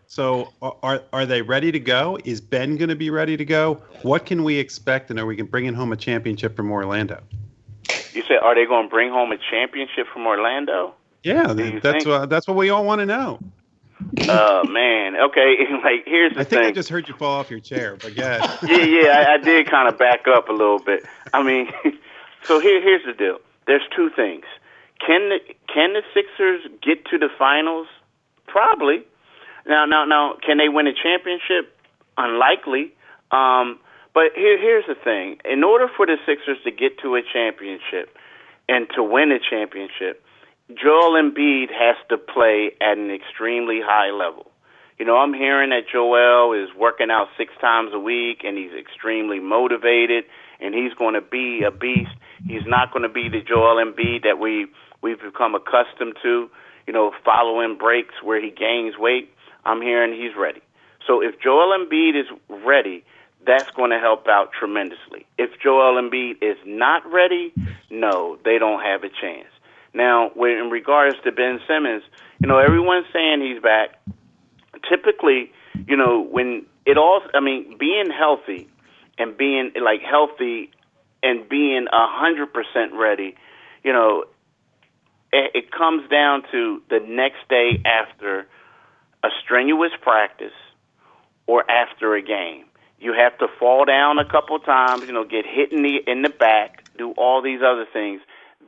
[0.07, 2.19] So, are are they ready to go?
[2.25, 3.75] Is Ben going to be ready to go?
[4.03, 7.23] What can we expect, and are we going bringing home a championship from Orlando?
[8.13, 10.95] You said, are they going to bring home a championship from Orlando?
[11.23, 13.39] Yeah, that's think- what that's what we all want to know.
[14.29, 15.17] Oh man.
[15.17, 15.57] Okay.
[15.83, 16.69] Like here's the I think thing.
[16.69, 18.59] I just heard you fall off your chair, but yeah.
[18.63, 21.07] yeah, yeah, I, I did kind of back up a little bit.
[21.33, 21.71] I mean,
[22.45, 23.39] so here, here's the deal.
[23.67, 24.45] There's two things.
[25.05, 25.39] Can the
[25.73, 27.87] can the Sixers get to the finals?
[28.47, 29.05] Probably.
[29.67, 31.77] Now, now, now, can they win a championship?
[32.19, 32.93] Unlikely.
[33.31, 33.79] Um,
[34.13, 35.39] but here, here's the thing.
[35.45, 38.17] In order for the Sixers to get to a championship
[38.69, 40.23] and to win a championship,
[40.77, 44.51] Joel Embiid has to play at an extremely high level.
[44.99, 48.73] You know, I'm hearing that Joel is working out six times a week and he's
[48.79, 50.25] extremely motivated
[50.61, 52.13] and he's going to be a beast.
[52.47, 54.67] He's not going to be the Joel Embiid that we
[55.03, 56.51] we've become accustomed to.
[56.87, 59.33] You know, following breaks where he gains weight.
[59.65, 60.61] I'm hearing he's ready.
[61.07, 62.27] So if Joel Embiid is
[62.65, 63.05] ready,
[63.47, 65.27] that's going to help out tremendously.
[65.39, 67.53] If Joel Embiid is not ready,
[67.91, 69.49] no, they don't have a chance.
[69.93, 72.03] Now, in regards to Ben Simmons,
[72.41, 73.99] you know, everyone's saying he's back.
[74.89, 75.53] Typically,
[75.87, 78.69] you know, when it all, I mean, being healthy
[79.19, 80.71] and being like healthy
[81.23, 83.35] and being a hundred percent ready,
[83.83, 84.25] you know,
[85.33, 88.47] it, it comes down to the next day after
[89.23, 90.53] a strenuous practice
[91.47, 92.65] or after a game.
[92.99, 96.23] You have to fall down a couple times, you know, get hit in the in
[96.23, 98.21] the back, do all these other things.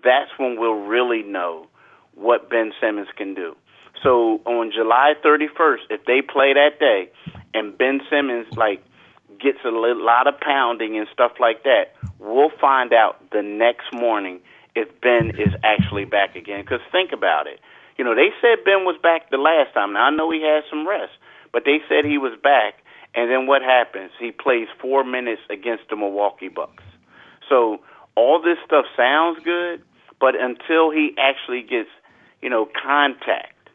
[0.04, 1.66] That's when we'll really know
[2.14, 3.56] what Ben Simmons can do.
[4.02, 7.10] So on July 31st, if they play that day,
[7.54, 8.82] and Ben Simmons like
[9.40, 14.40] gets a lot of pounding and stuff like that, we'll find out the next morning
[14.74, 16.62] if Ben is actually back again.
[16.62, 17.60] Because think about it,
[17.96, 19.92] you know they said Ben was back the last time.
[19.92, 21.12] Now I know he had some rest,
[21.52, 22.74] but they said he was back.
[23.14, 24.10] And then what happens?
[24.18, 26.82] He plays four minutes against the Milwaukee Bucks.
[27.46, 27.80] So
[28.14, 29.82] all this stuff sounds good,
[30.22, 31.88] but until he actually gets,
[32.40, 33.68] you know, contact,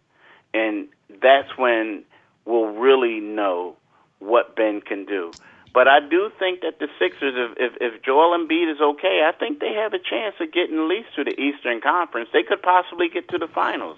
[0.53, 0.87] and
[1.21, 2.03] that's when
[2.45, 3.75] we'll really know
[4.19, 5.35] what Ben can do.
[5.73, 9.33] But I do think that the Sixers, if, if if Joel Embiid is okay, I
[9.37, 12.29] think they have a chance of getting at least to the Eastern Conference.
[12.31, 13.97] They could possibly get to the finals.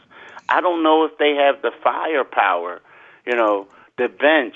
[0.49, 2.81] I don't know if they have the firepower,
[3.27, 3.67] you know,
[3.99, 4.55] the bench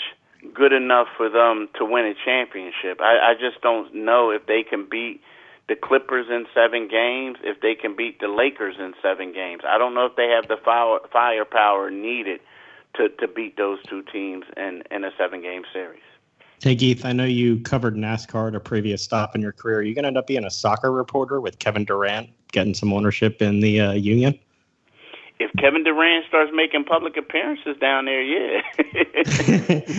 [0.52, 3.00] good enough for them to win a championship.
[3.00, 5.22] I, I just don't know if they can beat
[5.68, 9.64] the Clippers in seven games, if they can beat the Lakers in seven games.
[9.68, 12.42] I don't know if they have the fire, firepower needed
[12.96, 16.02] to, to beat those two teams in, in a seven game series.
[16.62, 19.80] Hey, Keith, I know you covered NASCAR at a previous stop in your career.
[19.80, 22.94] Are you going to end up being a soccer reporter with Kevin Durant, getting some
[22.94, 24.40] ownership in the uh, union?
[25.40, 28.62] If Kevin Durant starts making public appearances down there, yeah.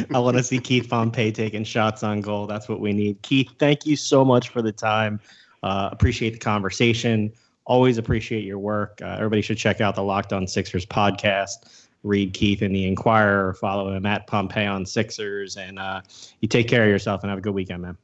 [0.14, 2.46] I want to see Keith Pompey taking shots on goal.
[2.46, 3.20] That's what we need.
[3.20, 5.20] Keith, thank you so much for the time.
[5.64, 7.32] Uh, appreciate the conversation.
[7.64, 9.00] Always appreciate your work.
[9.02, 11.86] Uh, everybody should check out the Locked On Sixers podcast.
[12.02, 13.54] Read Keith in the Inquirer.
[13.54, 15.56] Follow him at Pompey on Sixers.
[15.56, 16.02] And uh,
[16.40, 17.96] you take care of yourself and have a good weekend, man.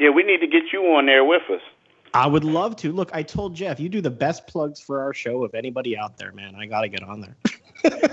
[0.00, 1.60] yeah, we need to get you on there with us.
[2.12, 2.90] I would love to.
[2.90, 6.16] Look, I told Jeff you do the best plugs for our show of anybody out
[6.18, 6.56] there, man.
[6.56, 7.36] I got to get on there.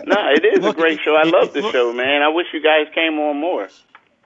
[0.06, 1.16] No, it is Look, a great show.
[1.16, 2.22] I love the show, man.
[2.22, 3.70] I wish you guys came on more.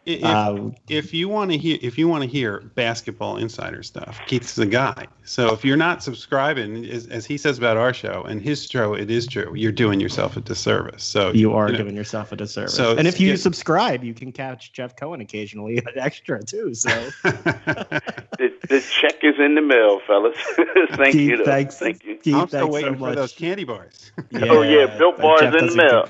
[0.08, 4.18] If, Uh, if you want to hear if you want to hear basketball insider stuff,
[4.26, 5.06] Keith's the guy.
[5.26, 8.94] So if you're not subscribing, as, as he says about our show and his show,
[8.94, 9.52] it is true.
[9.54, 11.04] You're doing yourself a disservice.
[11.04, 12.74] So you are know, giving yourself a disservice.
[12.74, 16.74] So and if you get- subscribe, you can catch Jeff Cohen occasionally extra too.
[16.74, 16.90] So
[17.24, 20.38] The, the check is in the mail, fellas.
[20.96, 21.38] Thank Keith, you.
[21.38, 21.44] Though.
[21.44, 21.78] thanks.
[21.78, 22.16] Thank you.
[22.16, 24.12] Keith, I'm still waiting so for those candy bars.
[24.36, 26.08] oh yeah, built bars Jeff in the doesn't mail.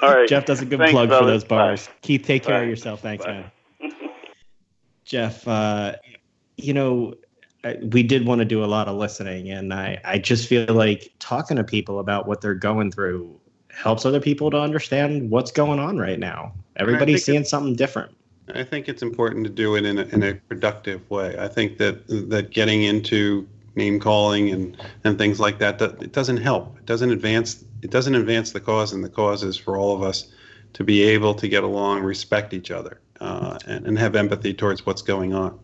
[0.00, 0.28] Get- All right.
[0.28, 1.86] Jeff does a good Thanks, plug for those bars.
[1.86, 1.92] Bye.
[2.02, 2.62] Keith, take care Bye.
[2.62, 3.00] of yourself.
[3.00, 3.32] Thanks, Bye.
[3.80, 3.92] man.
[5.04, 5.94] Jeff, uh,
[6.56, 7.14] you know,
[7.90, 11.12] we did want to do a lot of listening, and I, I just feel like
[11.18, 13.38] talking to people about what they're going through
[13.70, 16.52] helps other people to understand what's going on right now.
[16.76, 18.16] Everybody's seeing something different.
[18.54, 21.36] I think it's important to do it in a, in a productive way.
[21.38, 23.46] I think that that getting into
[23.76, 26.76] name calling and, and things like that, that it doesn't help.
[26.78, 27.64] It doesn't advance.
[27.82, 30.32] It doesn't advance the cause, and the cause is for all of us
[30.72, 34.84] to be able to get along, respect each other, uh, and, and have empathy towards
[34.84, 35.58] what's going on.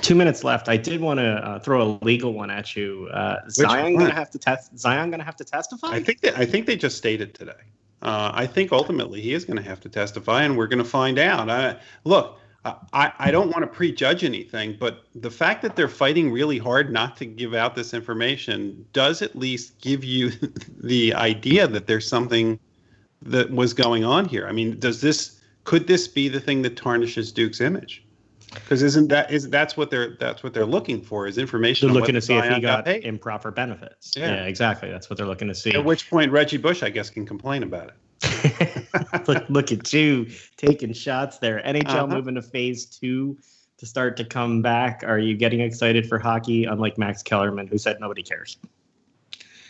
[0.00, 0.68] Two minutes left.
[0.68, 3.08] I did want to uh, throw a legal one at you.
[3.12, 4.78] Uh, Zion gonna have to test.
[4.78, 5.88] Zion gonna have to testify.
[5.88, 7.52] I think that I think they just stated today.
[8.02, 10.88] Uh, I think ultimately he is going to have to testify, and we're going to
[10.88, 11.50] find out.
[11.50, 16.30] I, look, I, I don't want to prejudge anything, but the fact that they're fighting
[16.30, 20.30] really hard not to give out this information does at least give you
[20.82, 22.58] the idea that there's something
[23.22, 24.46] that was going on here.
[24.46, 28.04] I mean, does this could this be the thing that tarnishes Duke's image?
[28.52, 31.88] Because isn't that is that's what they're that's what they're looking for is information.
[31.88, 34.12] they're looking to see if he Zion got improper benefits.
[34.16, 34.34] Yeah.
[34.34, 34.44] Yeah.
[34.44, 34.90] exactly.
[34.90, 35.72] That's what they're looking to see.
[35.72, 37.94] At which point Reggie Bush, I guess, can complain about it.
[39.26, 41.62] look, look at you taking shots there.
[41.64, 42.06] NHL Uh-huh.
[42.06, 43.38] moving to phase two
[43.78, 45.02] to start to come back.
[45.06, 46.64] Are you getting excited for hockey?
[46.64, 48.58] Unlike Max Kellerman, who said nobody cares.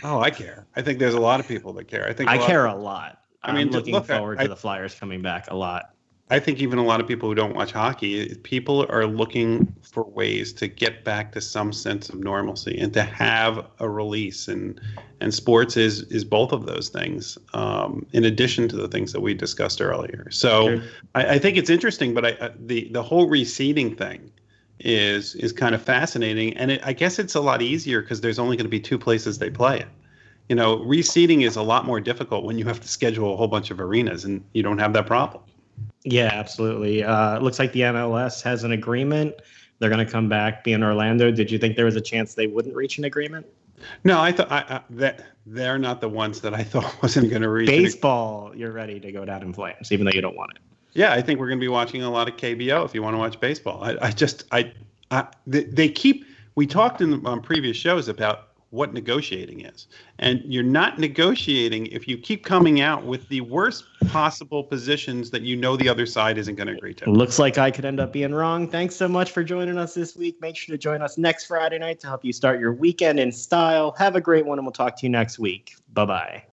[0.03, 0.66] Oh, I care.
[0.76, 2.09] I think there's a lot of people that care.
[2.09, 3.18] I think a I lot- care a lot.
[3.42, 5.94] I mean, I'm looking look, forward I- to the Flyers coming back a lot.
[6.31, 10.05] I think even a lot of people who don't watch hockey, people are looking for
[10.05, 14.47] ways to get back to some sense of normalcy and to have a release.
[14.47, 14.81] And
[15.20, 19.20] and sports is is both of those things, um, in addition to the things that
[19.20, 20.31] we discussed earlier.
[20.31, 20.83] So Sure.
[21.16, 24.31] I, I think it's interesting, but I, I, the the whole reseeding thing
[24.78, 28.39] is is kind of fascinating, and it, I guess it's a lot easier because there's
[28.39, 29.89] only going to be two places they play it.
[30.49, 33.49] You know, reseeding is a lot more difficult when you have to schedule a whole
[33.49, 35.43] bunch of arenas, and you don't have that problem.
[36.05, 37.05] Yeah, absolutely.
[37.05, 39.34] Uh, it looks like the MLS has an agreement.
[39.78, 41.30] They're going to come back, be in Orlando.
[41.30, 43.46] Did you think there was a chance they wouldn't reach an agreement?
[44.05, 47.42] No, I thought I, I, that they're not the ones that I thought wasn't going
[47.42, 47.68] to reach.
[47.70, 50.59] an- Baseball, you're ready to go down in flames, even though you don't want it.
[50.92, 53.14] Yeah, I think we're going to be watching a lot of KBO if you want
[53.14, 53.82] to watch baseball.
[53.84, 54.72] I, I just I,
[55.11, 56.26] I they, they keep.
[56.57, 62.06] We talked in on previous shows about what negotiating is, and you're not negotiating if
[62.06, 66.38] you keep coming out with the worst possible positions that you know the other side
[66.38, 67.10] isn't going to agree to.
[67.10, 68.68] Looks like I could end up being wrong.
[68.68, 70.40] Thanks so much for joining us this week.
[70.40, 73.32] Make sure to join us next Friday night to help you start your weekend in
[73.32, 73.92] style.
[73.98, 75.74] Have a great one, and we'll talk to you next week.
[75.92, 76.44] Bye bye.